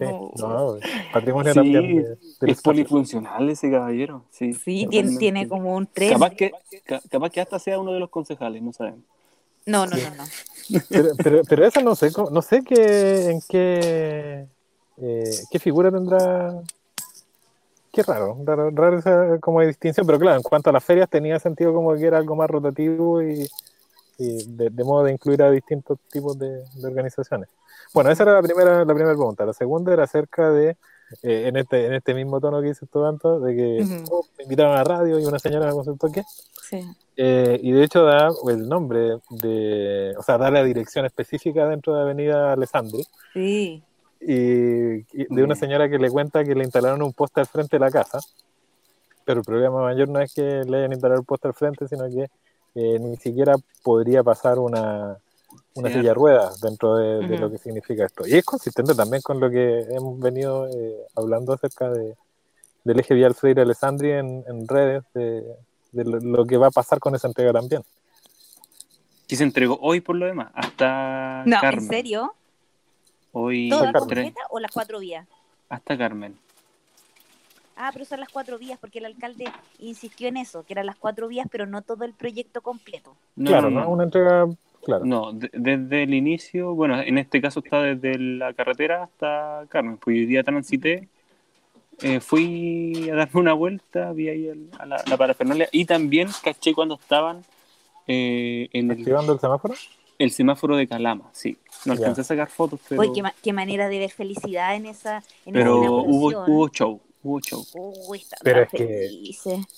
[0.00, 0.32] Sí, Oh.
[0.38, 0.76] no,
[1.12, 1.96] patrimonio Sí, también
[2.40, 4.24] de- Es polifuncional ese caballero.
[4.30, 6.12] Sí, Sí, tiene, como un tren.
[6.14, 6.52] Capaz que,
[6.86, 9.04] ca- capaz que hasta sea uno de los concejales, no sabemos.
[9.66, 10.24] No, no, no, no.
[10.88, 14.46] Pero, pero, pero esa no sé, no sé qué, en qué,
[14.96, 16.62] eh, qué figura tendrá.
[17.92, 21.38] Qué raro, raro, raro esa como distinción, pero claro, en cuanto a las ferias tenía
[21.40, 23.46] sentido como que era algo más rotativo y,
[24.20, 27.48] y de, de modo de incluir a distintos tipos de, de organizaciones.
[27.94, 29.46] Bueno, esa era la primera, la primera pregunta.
[29.46, 30.76] La segunda era acerca de,
[31.22, 34.44] eh, en, este, en este mismo tono que dices tú, Anto, de que oh, me
[34.44, 36.22] invitaron a la radio y una señora me consultó qué.
[36.62, 36.84] Sí.
[37.16, 41.94] Eh, y de hecho da el nombre de, o sea, da la dirección específica dentro
[41.94, 43.82] de Avenida Alessandri Sí.
[44.20, 44.34] y,
[45.12, 47.80] y de una señora que le cuenta que le instalaron un poste al frente de
[47.80, 48.20] la casa,
[49.24, 52.04] pero el problema mayor no es que le hayan instalado el poste al frente, sino
[52.08, 52.26] que
[52.74, 55.16] eh, ni siquiera podría pasar una,
[55.74, 57.42] una silla de ruedas dentro de, de Ujú.
[57.42, 58.26] lo que significa esto.
[58.26, 62.16] Y es consistente también con lo que hemos venido eh, hablando acerca de,
[62.84, 65.44] del eje vial Freire Alessandri en, en redes, de,
[65.92, 67.82] de lo, que va a pasar con esa entrega también.
[69.26, 71.84] Que se entregó hoy por lo demás, hasta No, Carmen.
[71.84, 72.34] ¿en serio?
[73.32, 75.26] Hoy ¿Toda completa o las cuatro vías?
[75.68, 76.36] hasta Carmen.
[77.82, 79.44] Ah, pero son las cuatro vías porque el alcalde
[79.78, 83.16] insistió en eso, que eran las cuatro vías, pero no todo el proyecto completo.
[83.36, 83.88] No, claro, no.
[83.88, 84.46] Una entrega,
[84.84, 85.06] claro.
[85.06, 89.96] No, de- desde el inicio, bueno, en este caso está desde la carretera hasta Carmen,
[89.96, 91.08] pues hoy día transité,
[92.02, 96.28] eh, fui a darme una vuelta, vi ahí el- a la, la parafernalia y también
[96.42, 97.42] caché cuando estaban
[98.06, 99.74] eh, en el, Activando el semáforo.
[100.18, 101.56] el semáforo de Calama, sí.
[101.86, 105.22] No alcancé a sacar fotos, pero, qué, ma- qué manera de ver felicidad en esa,
[105.46, 107.64] en pero esa hubo, hubo show, show.
[108.08, 109.30] Uy, Pero es que-.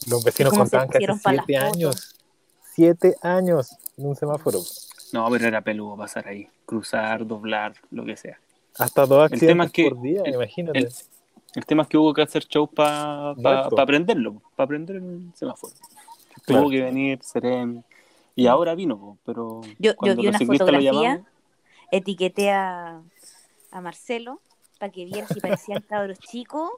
[0.09, 1.77] Los vecinos contaban que hace pusieron pa' las siete fotos?
[1.77, 2.15] años.
[2.75, 4.61] Siete años en un semáforo.
[5.13, 8.39] No, pero era peludo pasar ahí, cruzar, doblar, lo que sea.
[8.79, 10.79] Hasta dos El tema accidentes es que por día, el- imagínate.
[10.79, 10.89] El,
[11.55, 13.79] el tema es que hubo que hacer show para Exacto.
[13.79, 15.75] aprenderlo, para aprender el semáforo.
[16.47, 16.63] Claro.
[16.63, 17.83] Tuvo que venir Serem.
[18.35, 21.27] Y ahora vino, pero Yo, yo cuando vi una fotografía, llamaban,
[21.91, 23.03] etiqueté a,
[23.71, 24.41] a Marcelo
[24.79, 26.71] para que viera si parecían cabros chicos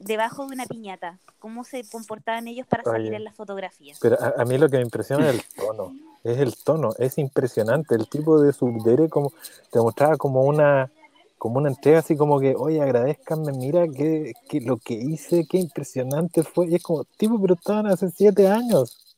[0.00, 1.18] debajo de una piñata.
[1.38, 3.98] Cómo se comportaban ellos para salir en las fotografías.
[4.00, 5.94] Pero a, a mí lo que me impresiona es el tono.
[6.24, 7.94] Es el tono, es impresionante.
[7.94, 9.32] El tipo de subdere como
[9.70, 10.90] te mostraba como una
[11.38, 15.56] como una entrega así como que, oye, agradezcanme, mira que, que lo que hice, qué
[15.56, 16.66] impresionante fue.
[16.68, 19.16] Y es como, tipo, pero estaban hace siete años.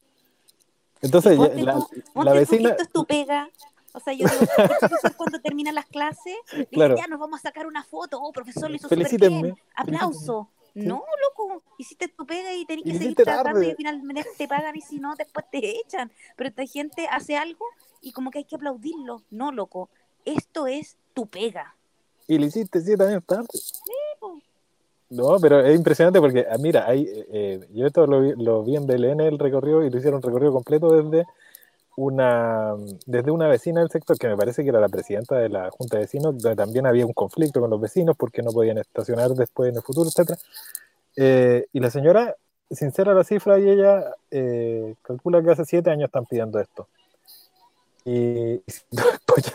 [1.00, 3.48] Entonces, ya- la, tú- la tú que vecina, esto es tu pega.
[3.92, 4.46] O sea, yo digo,
[4.78, 6.96] profesor cuando termina las clases, dice, Claro.
[6.96, 8.22] ya nos vamos a sacar una foto.
[8.22, 9.56] Oh, profesor, lo hizo súper bien.
[9.74, 10.48] Aplauso.
[10.74, 13.70] No, loco, hiciste tu pega y tenés Y que seguir y tarde.
[13.70, 14.02] al final
[14.38, 16.10] te pagan y si no, después te echan.
[16.36, 17.66] Pero esta gente hace algo
[18.00, 19.22] y como que hay que aplaudirlo.
[19.30, 19.90] No, loco,
[20.24, 21.74] esto es tu pega.
[22.26, 23.46] Y lo hiciste siete años tarde.
[24.18, 24.40] po.
[25.10, 28.62] No, pero es impresionante porque, ah, mira, hay, eh, eh, yo esto lo vi, lo
[28.62, 31.26] vi en Belén el recorrido y lo hicieron recorrido completo desde
[31.96, 32.74] una,
[33.06, 35.96] desde una vecina del sector, que me parece que era la presidenta de la Junta
[35.96, 39.70] de Vecinos, donde también había un conflicto con los vecinos porque no podían estacionar después
[39.70, 40.38] en el futuro, etcétera.
[41.16, 42.36] Eh, y la señora,
[42.70, 46.88] sincera la cifra, y ella eh, calcula que hace siete años están pidiendo esto.
[48.04, 48.10] Y,
[48.60, 48.62] y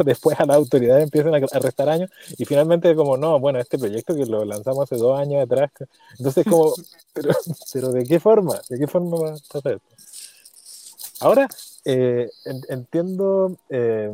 [0.06, 4.16] después, a las autoridades empiezan a arrestar años y finalmente como no, bueno, este proyecto
[4.16, 5.70] que lo lanzamos hace dos años atrás,
[6.18, 6.74] entonces como,
[7.14, 7.32] pero,
[7.74, 8.62] pero ¿de qué forma?
[8.70, 9.98] ¿De qué forma va a hacer esto?
[11.20, 11.50] Ahora,
[11.90, 14.12] eh, en- entiendo, eh,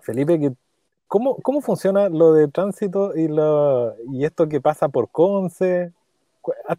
[0.00, 0.52] Felipe, que
[1.08, 5.92] ¿cómo, ¿cómo funciona lo de tránsito y, lo, y esto que pasa por Conce?
[6.68, 6.76] Ah,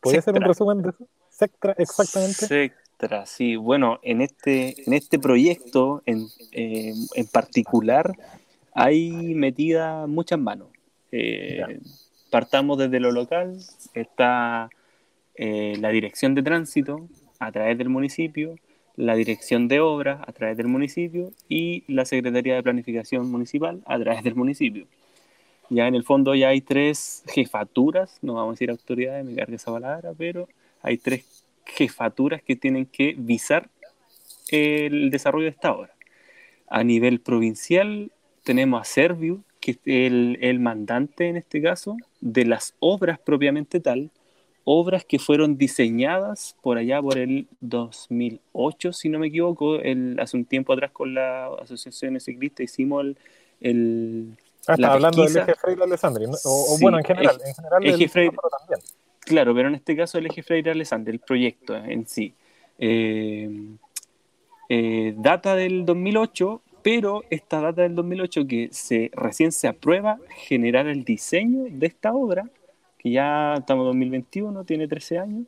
[0.00, 1.04] ¿Podría hacer un resumen de eso?
[1.28, 2.46] Sectra, exactamente.
[2.46, 3.56] Sectra, sí.
[3.56, 8.12] Bueno, en este, en este proyecto en, eh, en particular
[8.72, 10.68] hay metida muchas manos.
[11.12, 11.80] Eh,
[12.30, 13.58] partamos desde lo local,
[13.94, 14.70] está
[15.34, 17.06] eh, la dirección de tránsito
[17.38, 18.56] a través del municipio,
[18.96, 23.98] la dirección de obras a través del municipio y la Secretaría de Planificación Municipal a
[23.98, 24.86] través del municipio.
[25.70, 29.54] Ya en el fondo ya hay tres jefaturas, no vamos a decir autoridades, me carga
[29.54, 30.48] esa palabra, pero
[30.82, 33.70] hay tres jefaturas que tienen que visar
[34.50, 35.94] el desarrollo de esta obra.
[36.68, 38.10] A nivel provincial
[38.42, 43.78] tenemos a Serviu, que es el, el mandante en este caso de las obras propiamente
[43.78, 44.10] tal,
[44.64, 50.36] obras que fueron diseñadas por allá por el 2008, si no me equivoco, el, hace
[50.36, 53.16] un tiempo atrás con la Asociación Ciclista hicimos el,
[53.60, 54.36] el,
[54.68, 56.32] Ah, está hablando pesquisa- del eje Freire Alessandri, ¿no?
[56.44, 58.80] o, o Sí, bueno, en general, eje- en general eje el Freire- también.
[59.20, 62.34] Claro, pero en este caso el eje Freire Alessandri, el proyecto en sí,
[62.78, 63.48] eh,
[64.68, 70.86] eh, data del 2008, pero esta data del 2008 que se, recién se aprueba generar
[70.86, 72.48] el diseño de esta obra,
[73.02, 75.46] que ya estamos en 2021, tiene 13 años,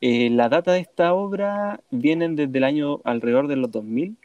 [0.00, 4.16] eh, la data de esta obra vienen desde el año alrededor de los 2000,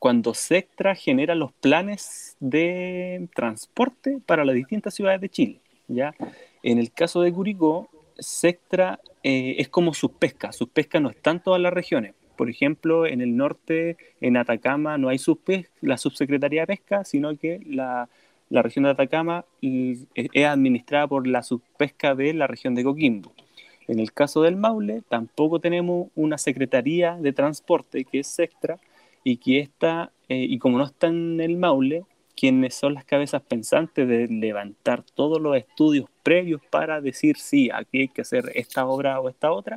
[0.00, 5.60] cuando Sectra genera los planes de transporte para las distintas ciudades de Chile.
[5.88, 6.14] ¿ya?
[6.62, 10.56] En el caso de Curicó, Sectra eh, es como sus pescas.
[10.56, 12.14] Sus pescas no están en todas las regiones.
[12.36, 17.36] Por ejemplo, en el norte, en Atacama, no hay subpes- la subsecretaría de pesca, sino
[17.36, 18.08] que la,
[18.50, 23.32] la región de Atacama y- es administrada por la subpesca de la región de Coquimbo.
[23.88, 28.78] En el caso del Maule, tampoco tenemos una secretaría de transporte que es Sectra
[29.24, 32.04] y que está, eh, y como no está en el Maule,
[32.36, 38.00] quienes son las cabezas pensantes de levantar todos los estudios previos para decir sí, aquí
[38.02, 39.76] hay que hacer esta obra o esta otra,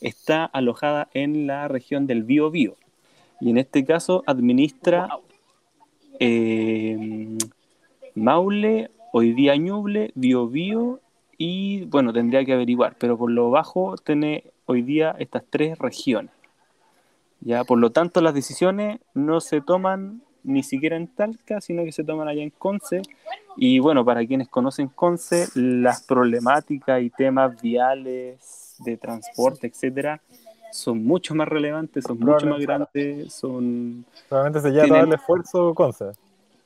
[0.00, 2.76] está alojada en la región del Bío Bío.
[3.40, 5.08] Y en este caso administra
[6.20, 7.36] eh,
[8.14, 11.00] Maule, hoy día Ñuble, Bio Bio
[11.36, 16.32] y bueno, tendría que averiguar, pero por lo bajo tiene hoy día estas tres regiones.
[17.40, 21.92] Ya, por lo tanto, las decisiones no se toman ni siquiera en Talca, sino que
[21.92, 23.02] se toman allá en Conce.
[23.56, 30.20] Y bueno, para quienes conocen Conce, las problemáticas y temas viales, de transporte, etcétera,
[30.72, 34.04] son mucho más relevantes, son mucho más grandes, son...
[34.28, 36.06] Probablemente se lleva todo el esfuerzo Conce.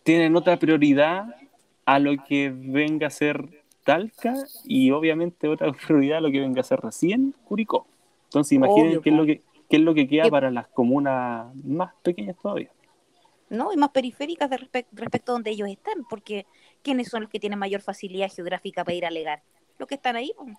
[0.09, 1.37] Tienen otra prioridad
[1.85, 4.33] a lo que venga a ser Talca
[4.65, 7.87] y obviamente otra prioridad a lo que venga a ser recién Curicó.
[8.25, 11.93] Entonces imaginen qué es lo que qué es lo que queda para las comunas más
[12.03, 12.71] pequeñas todavía.
[13.51, 16.47] No, y más periféricas de respecto a donde ellos están, porque
[16.81, 19.43] ¿quiénes son los que tienen mayor facilidad geográfica para ir a alegar?
[19.79, 20.57] Los que están ahí, pues.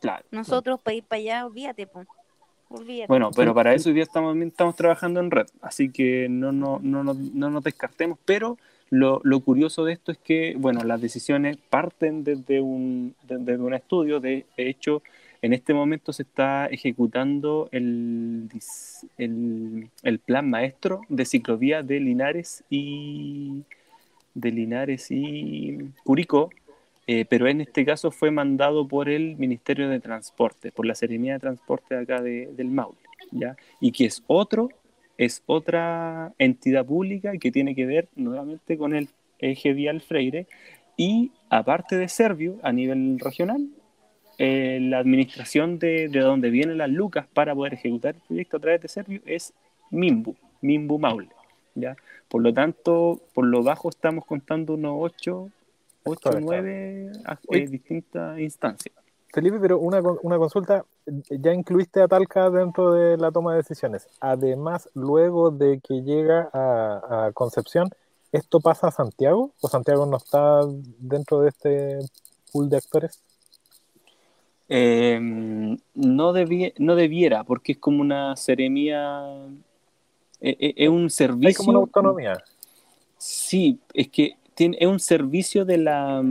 [0.00, 0.24] Claro.
[0.30, 2.08] Nosotros para ir para allá, olvídate, pues.
[3.08, 6.80] Bueno, pero para eso hoy día estamos, estamos trabajando en red, así que no, no,
[6.82, 8.56] no, no, no nos descartemos, pero
[8.90, 13.74] lo, lo, curioso de esto es que, bueno, las decisiones parten desde un, desde un
[13.74, 15.02] estudio, de hecho,
[15.42, 18.48] en este momento se está ejecutando el,
[19.18, 23.62] el, plan maestro de ciclovía de Linares y
[24.34, 26.50] de Linares y Curicó,
[27.06, 31.34] eh, pero en este caso fue mandado por el Ministerio de Transporte, por la Seremía
[31.34, 32.98] de Transporte acá de, del Maule,
[33.30, 33.56] ¿ya?
[33.80, 34.70] Y que es otro,
[35.18, 39.08] es otra entidad pública que tiene que ver nuevamente con el
[39.38, 40.46] eje vial Freire
[40.96, 43.68] y aparte de Servio a nivel regional,
[44.38, 48.60] eh, la administración de, de, donde vienen las lucas para poder ejecutar el proyecto a
[48.60, 49.52] través de Servio es
[49.90, 51.28] Mimbu, Mimbu Maule,
[51.74, 51.96] ¿ya?
[52.28, 55.50] Por lo tanto, por lo bajo estamos contando unos 8
[56.04, 57.12] 8 o 9
[57.68, 58.94] distintas instancias.
[59.36, 60.86] Felipe, pero una, una consulta,
[61.28, 64.08] ya incluiste a Talca dentro de la toma de decisiones.
[64.18, 67.90] Además, luego de que llega a, Concepción,
[68.32, 69.52] ¿esto pasa a Santiago?
[69.60, 70.62] ¿O Santiago no está
[70.98, 71.98] dentro de este
[72.50, 73.20] pool de actores?
[74.70, 75.76] Eh, no,
[76.78, 79.22] no debiera, porque es como una seremía,
[80.40, 81.48] eh, eh, es, un servicio.
[81.48, 82.42] Hay como una autonomía.
[83.18, 86.22] Sí, es que es un servicio de la,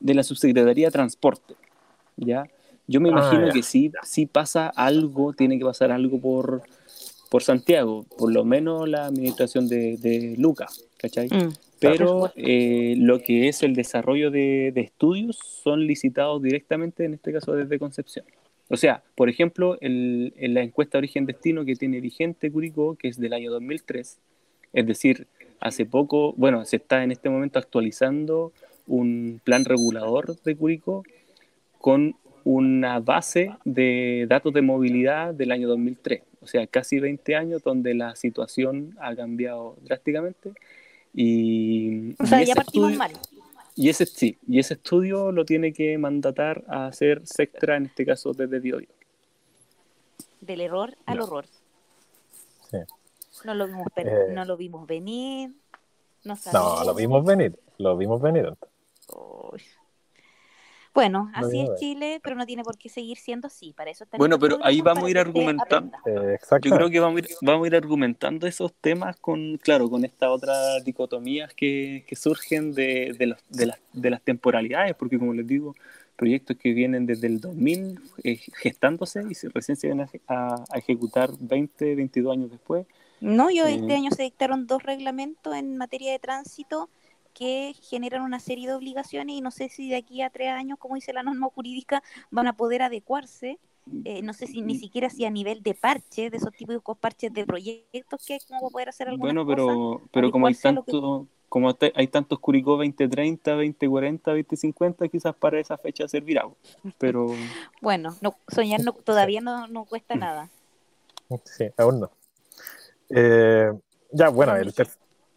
[0.00, 1.54] de la Subsecretaría de Transporte,
[2.16, 2.46] ¿ya?
[2.86, 6.62] Yo me ah, imagino que sí, sí pasa algo, tiene que pasar algo por,
[7.30, 10.66] por Santiago, por lo menos la administración de, de Luca,
[10.98, 11.28] ¿cachai?
[11.28, 17.14] Mm, Pero eh, lo que es el desarrollo de, de, estudios son licitados directamente, en
[17.14, 18.26] este caso desde Concepción.
[18.68, 23.18] O sea, por ejemplo, el, en la encuesta Origen-Destino que tiene vigente Curicó, que es
[23.18, 24.18] del año 2003,
[24.72, 25.26] es decir,
[25.60, 28.52] hace poco, bueno, se está en este momento actualizando
[28.86, 31.04] un plan regulador de Curicó
[31.84, 37.62] con una base de datos de movilidad del año 2003, o sea, casi 20 años
[37.62, 40.54] donde la situación ha cambiado drásticamente.
[41.12, 43.12] Y, o sea, ya partimos mal.
[43.76, 48.06] Y ese, sí, y ese estudio lo tiene que mandatar a hacer Sectra, en este
[48.06, 48.88] caso desde Diodio.
[50.40, 51.44] Del error al horror.
[52.70, 52.78] Sí.
[53.44, 54.28] No lo vimos, eh.
[54.30, 55.50] no lo vimos venir.
[56.24, 57.58] No, no, lo vimos venir.
[57.76, 58.54] Lo vimos venir.
[60.94, 63.72] Bueno, así es Chile, pero no tiene por qué seguir siendo así.
[63.72, 65.98] Para eso bueno, pero ahí vamos a ir argumentando.
[66.06, 69.90] Eh, Yo creo que vamos a, ir, vamos a ir argumentando esos temas con, claro,
[69.90, 74.94] con estas otras dicotomías que, que surgen de, de, los, de, las, de las temporalidades,
[74.94, 75.74] porque como les digo,
[76.14, 80.78] proyectos que vienen desde el 2000 eh, gestándose y se, recién se van a, a,
[80.78, 82.86] ejecutar 20, 22 años después.
[83.20, 86.88] No, yo este eh, año se dictaron dos reglamentos en materia de tránsito
[87.34, 90.78] que generan una serie de obligaciones y no sé si de aquí a tres años,
[90.78, 93.58] como dice la norma jurídica, van a poder adecuarse.
[94.06, 97.30] Eh, no sé si ni siquiera si a nivel de parches, de esos típicos parches
[97.34, 102.06] de proyectos que como poder hacer alguna Bueno, pero, pero como hay tanto, como hay
[102.08, 106.48] tantos Curicó 2030, 2040, 2050, quizás para esa fecha servirá.
[106.96, 107.26] Pero
[107.82, 110.50] bueno, no, soñar no, todavía no, no cuesta nada.
[111.44, 112.10] Sí, aún no.
[113.08, 113.72] Eh,
[114.12, 114.72] ya, bueno, el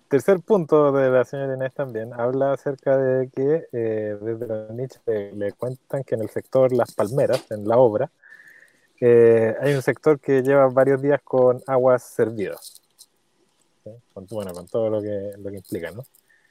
[0.08, 5.00] tercer punto de la señora Inés también habla acerca de que eh, desde la niche
[5.34, 8.10] le, cuentan que en el sector Las Palmeras, en la obra,
[9.00, 12.82] eh, hay un sector que lleva varios días con aguas servidas.
[14.32, 16.04] bueno, con todo lo que, lo que implica, ¿no?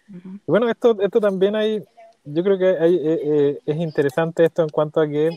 [0.09, 1.85] Y bueno, esto, esto también hay,
[2.25, 5.31] yo creo que hay, es interesante esto en cuanto a que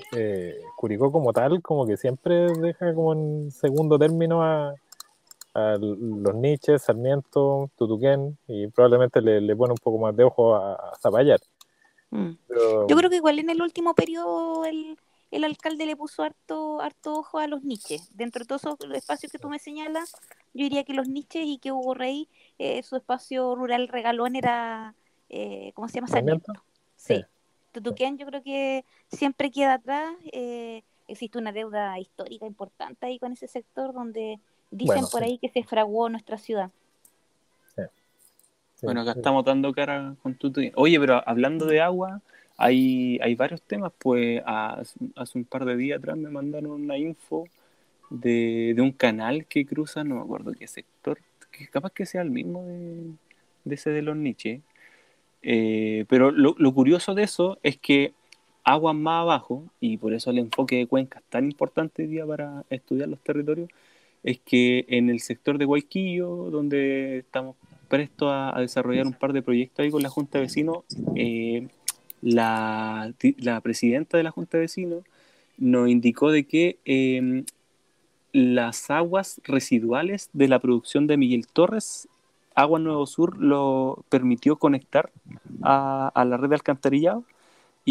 [0.77, 4.75] Curicó como tal, como que siempre deja como en segundo término a,
[5.77, 10.97] los niches, Sarmiento, Tutuquén, y probablemente le, le, pone un poco más de ojo a,
[11.01, 11.39] Zapallar.
[12.11, 12.31] Mm.
[12.87, 14.97] Yo creo que igual en el último periodo el,
[15.31, 18.09] el, alcalde le puso harto, harto ojo a los niches.
[18.15, 20.13] Dentro de todos esos espacios que tú me señalas,
[20.53, 24.95] yo diría que los niches y que Hugo Rey, eh, su espacio rural regalón era,
[25.29, 26.07] eh, ¿cómo se llama?
[26.07, 26.53] Sarmiento.
[26.95, 27.23] Sí.
[27.71, 30.15] Tutuquén yo creo que siempre queda atrás.
[30.31, 34.39] Eh, existe una deuda histórica importante ahí con ese sector donde
[34.71, 36.71] dicen por ahí que se fraguó nuestra ciudad.
[38.81, 40.71] bueno, acá estamos dando cara con Tutuquén.
[40.75, 42.21] Oye, pero hablando de agua,
[42.57, 43.91] hay, hay varios temas.
[43.97, 47.47] Pues hace un par de días atrás me mandaron una info
[48.09, 51.19] de, un canal que cruza, no me acuerdo qué sector,
[51.51, 52.63] que capaz que sea el mismo
[53.63, 54.61] de, ese de los Nietzsche.
[55.41, 58.13] Eh, pero lo, curioso de eso es que
[58.63, 62.25] aguas más abajo, y por eso el enfoque de Cuenca es tan importante hoy día
[62.25, 63.69] para estudiar los territorios,
[64.23, 67.55] es que en el sector de Guayquillo, donde estamos
[67.87, 70.83] prestos a, desarrollar un par de proyectos ahí con la Junta de Vecinos,
[71.15, 71.67] eh,
[72.21, 75.03] la, la, presidenta de la Junta de Vecinos
[75.57, 77.43] nos indicó de que eh,
[78.31, 82.07] las aguas residuales de la producción de Miguel Torres,
[82.55, 85.11] Agua Nuevo Sur lo permitió conectar
[85.61, 87.23] a, la red de alcantarillado.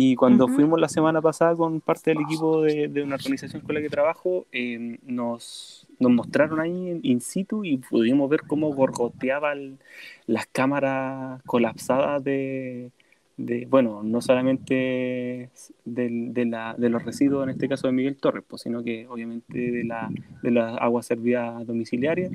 [0.00, 3.80] Y cuando fuimos la semana pasada con parte del equipo de, una organización con la
[3.80, 9.80] que trabajo, em, nos, nos, mostraron ahí in, situ y pudimos ver cómo gorgoteaban
[10.28, 12.92] las cámaras colapsadas de,
[13.38, 15.50] de, bueno, no solamente
[15.84, 19.58] de, la, de, los residuos, en este caso de Miguel Torres, pues, sino que obviamente
[19.58, 20.08] de la,
[20.44, 22.30] de la agua servida domiciliaria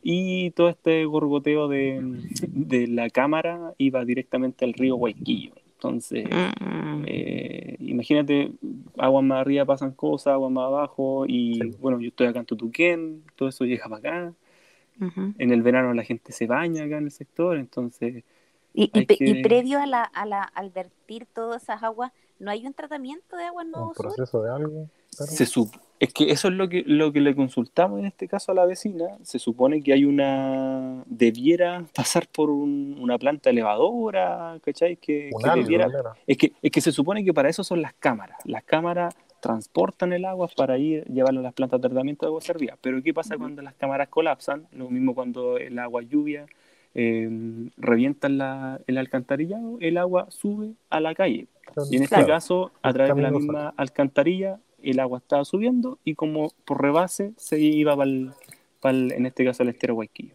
[0.00, 5.54] y todo este gorgoteo de, de la cámara iba directamente al río Guayquillo.
[5.80, 7.04] Entonces, mm.
[7.06, 8.52] eh, imagínate,
[8.98, 13.24] agua más arriba pasan cosas, agua más abajo, y bueno, yo estoy acá en Tutuquén,
[13.34, 14.34] todo eso llega para acá.
[15.38, 18.22] En el verano la gente se baña acá en el sector, entonces
[18.74, 22.74] y, y, previo a la, a la, al vertir todas esas aguas, ¿no hay un
[22.74, 24.88] tratamiento de agua nuevo ¿Un proceso de algo?
[25.08, 25.46] Se
[26.00, 28.64] es que eso es lo que, lo que le consultamos en este caso a la
[28.64, 29.04] vecina.
[29.22, 31.04] Se supone que hay una.
[31.06, 34.96] debiera pasar por una planta elevadora, ¿cachai?
[34.96, 35.88] Que, debiera,
[36.26, 38.38] es, que, es que se supone que para eso son las cámaras.
[38.46, 42.40] Las cámaras transportan el agua para ir llevarlo a las plantas de tratamiento de agua
[42.40, 42.78] servida.
[42.80, 44.68] Pero ¿qué pasa cuando las cámaras colapsan?
[44.72, 46.46] Lo mismo cuando el agua lluvia
[46.94, 47.28] eh,
[47.76, 51.46] revientan la, el alcantarillado, el agua sube a la calle.
[51.90, 56.14] Y en este caso, a través de la misma alcantarilla, el agua estaba subiendo y
[56.14, 58.10] como por rebase se iba para
[58.90, 60.34] en este caso al estero Guayquillo.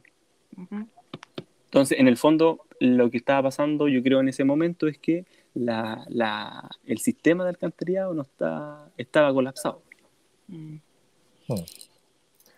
[1.66, 5.26] Entonces, en el fondo, lo que estaba pasando, yo creo, en ese momento es que
[5.54, 9.82] la, la, el sistema de alcantarillado no está, estaba colapsado.
[10.48, 10.78] Mm.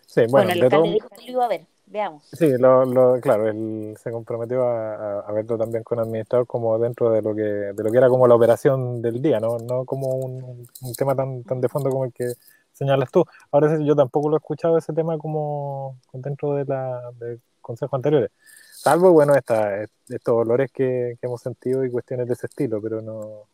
[0.06, 1.66] Sí, bueno, el alcalde lo iba a ver.
[1.90, 2.26] Veamos.
[2.34, 7.34] Sí, lo, claro, él se comprometió a, verlo también con administrador como dentro de lo
[7.34, 10.68] que de lo que era como la operación del día, no, no como un,
[10.98, 12.34] tema tan, tan de fondo como el que
[12.74, 13.24] señalas tú.
[13.52, 18.32] Ahora yo tampoco lo he escuchado ese tema como dentro de la de consejos anteriores.
[18.72, 23.48] Salvo, bueno, esta, estos olores que, hemos sentido y cuestiones de ese estilo, pero no...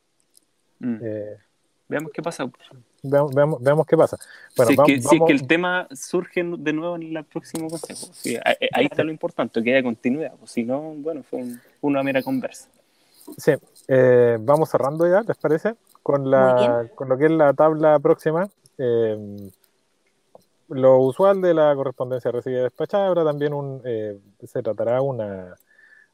[0.79, 0.99] Mm.
[1.01, 1.37] Eh,
[1.87, 2.49] Veamos qué pasa.
[3.03, 4.17] Veamos, veamos, qué pasa.
[4.55, 8.07] Bueno, si, es que, el tema surge de nuevo en el próximo consejo.
[8.71, 10.33] ahí está lo importante, que haya continuidad.
[10.39, 11.43] Pues, si no, bueno, fue
[11.81, 12.69] una mera conversa.
[13.37, 13.51] Sí,
[13.89, 15.75] eh, vamos cerrando ya, ¿les parece?
[16.01, 18.49] Con, la, con lo que es la tabla próxima.
[18.77, 19.49] Eh,
[20.69, 25.55] lo usual de la correspondencia recibida y despachada, ahora también un, eh, se tratará una,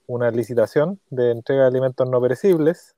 [0.08, 2.96] una licitación de entrega de alimentos no perecibles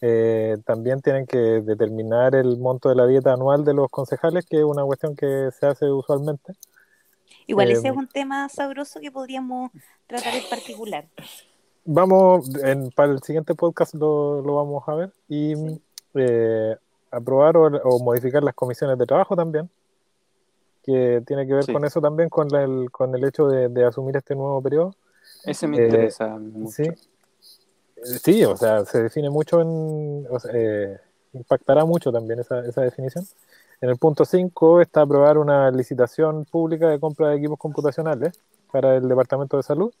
[0.00, 4.58] eh, también tienen que determinar el monto de la dieta anual de los concejales, que
[4.58, 6.54] es una cuestión que se hace usualmente.
[7.46, 9.70] Igual ese es eh, un tema sabroso que podríamos
[10.06, 11.06] tratar en particular.
[11.84, 12.50] Vamos,
[12.94, 15.54] para el siguiente podcast lo, vamos a ver y
[16.14, 16.76] eh,
[17.10, 19.70] aprobar o, modificar las comisiones de trabajo también,
[20.82, 24.34] que tiene que ver con eso también, con el, con el hecho de, asumir este
[24.34, 24.94] nuevo periodo.
[25.44, 26.72] Ese me interesa mucho.
[26.72, 26.90] Sí,
[28.02, 30.26] Sí, o sea, se define mucho en.
[30.52, 30.98] Eh,
[31.32, 33.26] impactará mucho también esa, esa definición.
[33.80, 38.40] En el punto 5 está aprobar una licitación pública de compra de equipos computacionales
[38.72, 39.92] para el Departamento de Salud.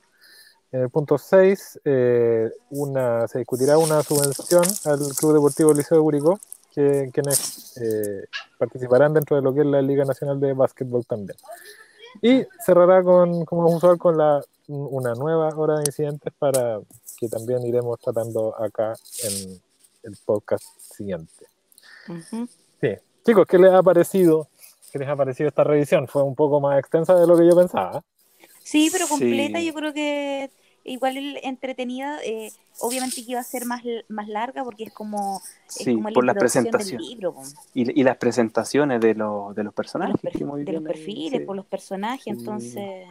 [0.72, 6.02] En el punto 6 eh, una, se discutirá una subvención al Club Deportivo Liceo de
[6.02, 6.40] Curicó,
[6.74, 8.26] que, quienes eh,
[8.58, 11.38] participarán dentro de lo que es la Liga Nacional de Básquetbol también.
[12.22, 16.80] Y cerrará con, como usual, con la, una nueva hora de incidentes para
[17.16, 18.94] que también iremos tratando acá
[19.24, 19.60] en
[20.02, 21.46] el podcast siguiente.
[22.80, 22.88] Sí.
[23.24, 24.48] Chicos, ¿qué les ha parecido?
[24.92, 26.06] ¿Qué les ha parecido esta revisión?
[26.06, 28.04] Fue un poco más extensa de lo que yo pensaba.
[28.62, 30.50] Sí, pero completa, yo creo que
[30.84, 35.96] igual entretenida, eh, obviamente que iba a ser más, más larga porque es como, sí,
[36.14, 37.08] por las presentaciones
[37.74, 40.20] y, y, las presentaciones de, los de los personajes.
[40.22, 43.06] De los, perfiles, por los personajes, entonces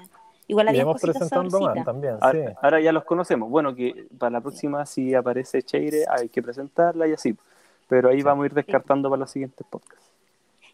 [0.48, 2.56] Igual había Iremos presentando más también, Ahora, sí.
[2.62, 3.50] ahora ya los conocemos.
[3.50, 7.36] Bueno, que para la próxima, si aparece Cheire, hay que presentarla y así.
[7.88, 10.06] Pero ahí vamos a ir descartando para los siguientes podcasts.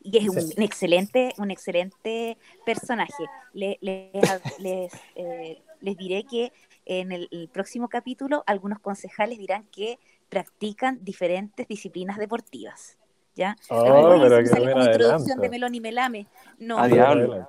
[0.03, 0.53] Y es Sí.
[0.57, 3.23] un excelente, un excelente personaje.
[3.53, 6.51] Le- les, les, eh, les diré que
[6.85, 9.99] en el, el próximo capítulo algunos concejales dirán que
[10.29, 12.97] practican diferentes disciplinas deportivas.
[13.35, 13.55] ¿Ya?
[13.69, 16.27] Oh, Pero que sale buen como introducción de Melón y Melame.
[16.59, 17.27] No, A no, diablo.
[17.37, 17.47] no.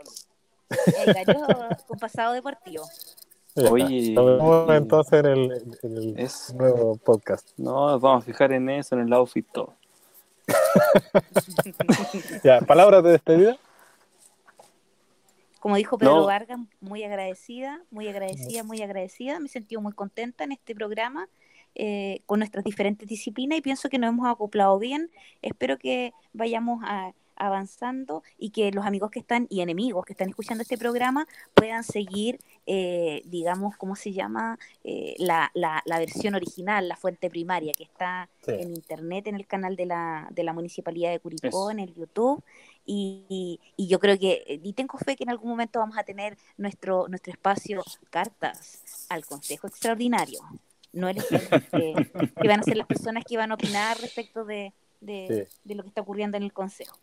[1.06, 1.46] El gallo
[1.86, 2.84] con pasado deportivo.
[3.54, 7.50] Ya, Oye, Nos vemos entonces en el, en el Es- nuevo podcast.
[7.58, 9.74] No, nos vamos a fijar en eso, en el outfit todo.
[12.44, 13.56] Ya, palabras de despedida.
[15.60, 16.26] Como dijo Pedro No.
[16.26, 19.38] Vargas, muy agradecida, muy agradecida, muy agradecida.
[19.38, 21.28] Me he sentido muy contenta en este programa
[21.74, 25.10] eh, con nuestras diferentes disciplinas y pienso que nos hemos acoplado bien.
[25.40, 27.12] Espero que vayamos a-
[27.46, 31.84] avanzando y que los amigos que están y enemigos que están escuchando este programa puedan
[31.84, 34.58] seguir, eh, digamos, ¿cómo se llama?
[34.84, 38.52] Eh, la, la- la versión original, la fuente primaria que está Sí.
[38.58, 41.70] en internet, en el canal de la, de la Municipalidad de Curicó, Eso.
[41.70, 42.42] en el YouTube.
[42.84, 45.96] Y, y- y yo creo que, eh, y tengo fe que en algún momento vamos
[45.98, 50.40] a tener nuestro, nuestro espacio cartas al Consejo Extraordinario.
[50.92, 51.40] No elegir
[51.70, 51.94] que,
[52.40, 55.82] que van a ser las personas que van a opinar respecto de, de, de lo
[55.84, 56.96] que está ocurriendo en el Consejo.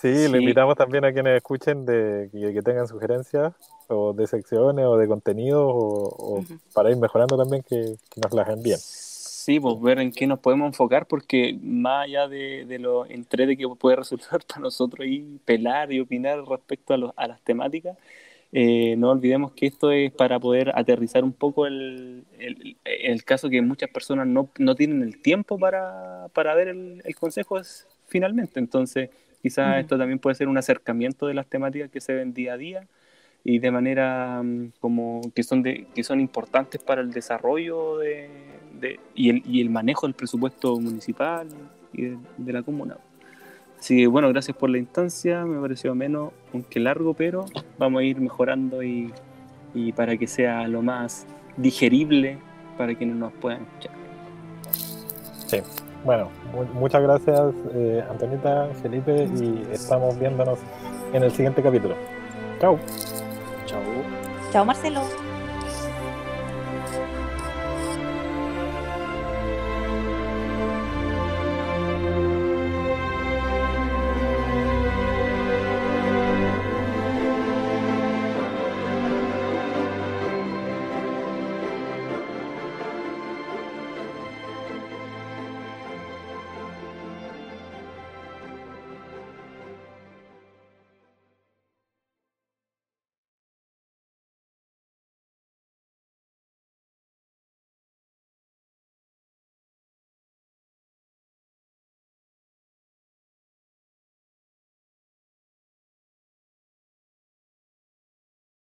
[0.00, 0.28] Sí, Sí.
[0.32, 3.52] le invitamos también a quienes escuchen de que, que tengan sugerencias
[3.88, 8.48] o de secciones o de contenidos o, para ir mejorando también que, que nos las
[8.48, 8.78] envíen.
[8.78, 13.56] Sí, pues ver en qué nos podemos enfocar, porque más allá de, de lo entrete
[13.58, 17.96] que puede resultar para nosotros y pelar y opinar respecto a, los- a las temáticas,
[18.52, 23.50] eh, no olvidemos que esto es para poder aterrizar un poco el, el, el caso
[23.50, 27.86] que muchas personas no, no tienen el tiempo para, para ver el, el consejo es,
[28.06, 28.60] finalmente.
[28.60, 29.10] Entonces,
[29.44, 29.80] quizás Ujú.
[29.80, 32.86] esto también puede ser un acercamiento de las temáticas que se ven día a día
[33.44, 38.30] y de manera mm, como que son de, que son importantes para el desarrollo de,
[38.80, 41.46] de- y, el, y el manejo del presupuesto municipal
[41.92, 42.96] y de, de la comuna.
[43.78, 47.44] Así que bueno, gracias por la instancia, me pareció menos, aunque largo, pero
[47.76, 49.12] vamos a ir mejorando y,
[49.74, 51.26] y para que sea lo más
[51.58, 52.38] digerible
[52.78, 53.92] para quienes nos puedan escuchar.
[55.46, 55.58] Sí.
[56.04, 57.40] Bueno, mu- muchas gracias
[57.72, 60.58] eh, Antonita, Felipe y estamos viéndonos
[61.12, 61.94] en el siguiente capítulo.
[62.60, 62.78] Chao.
[63.66, 63.80] Chao.
[64.52, 65.00] Chao, Marcelo.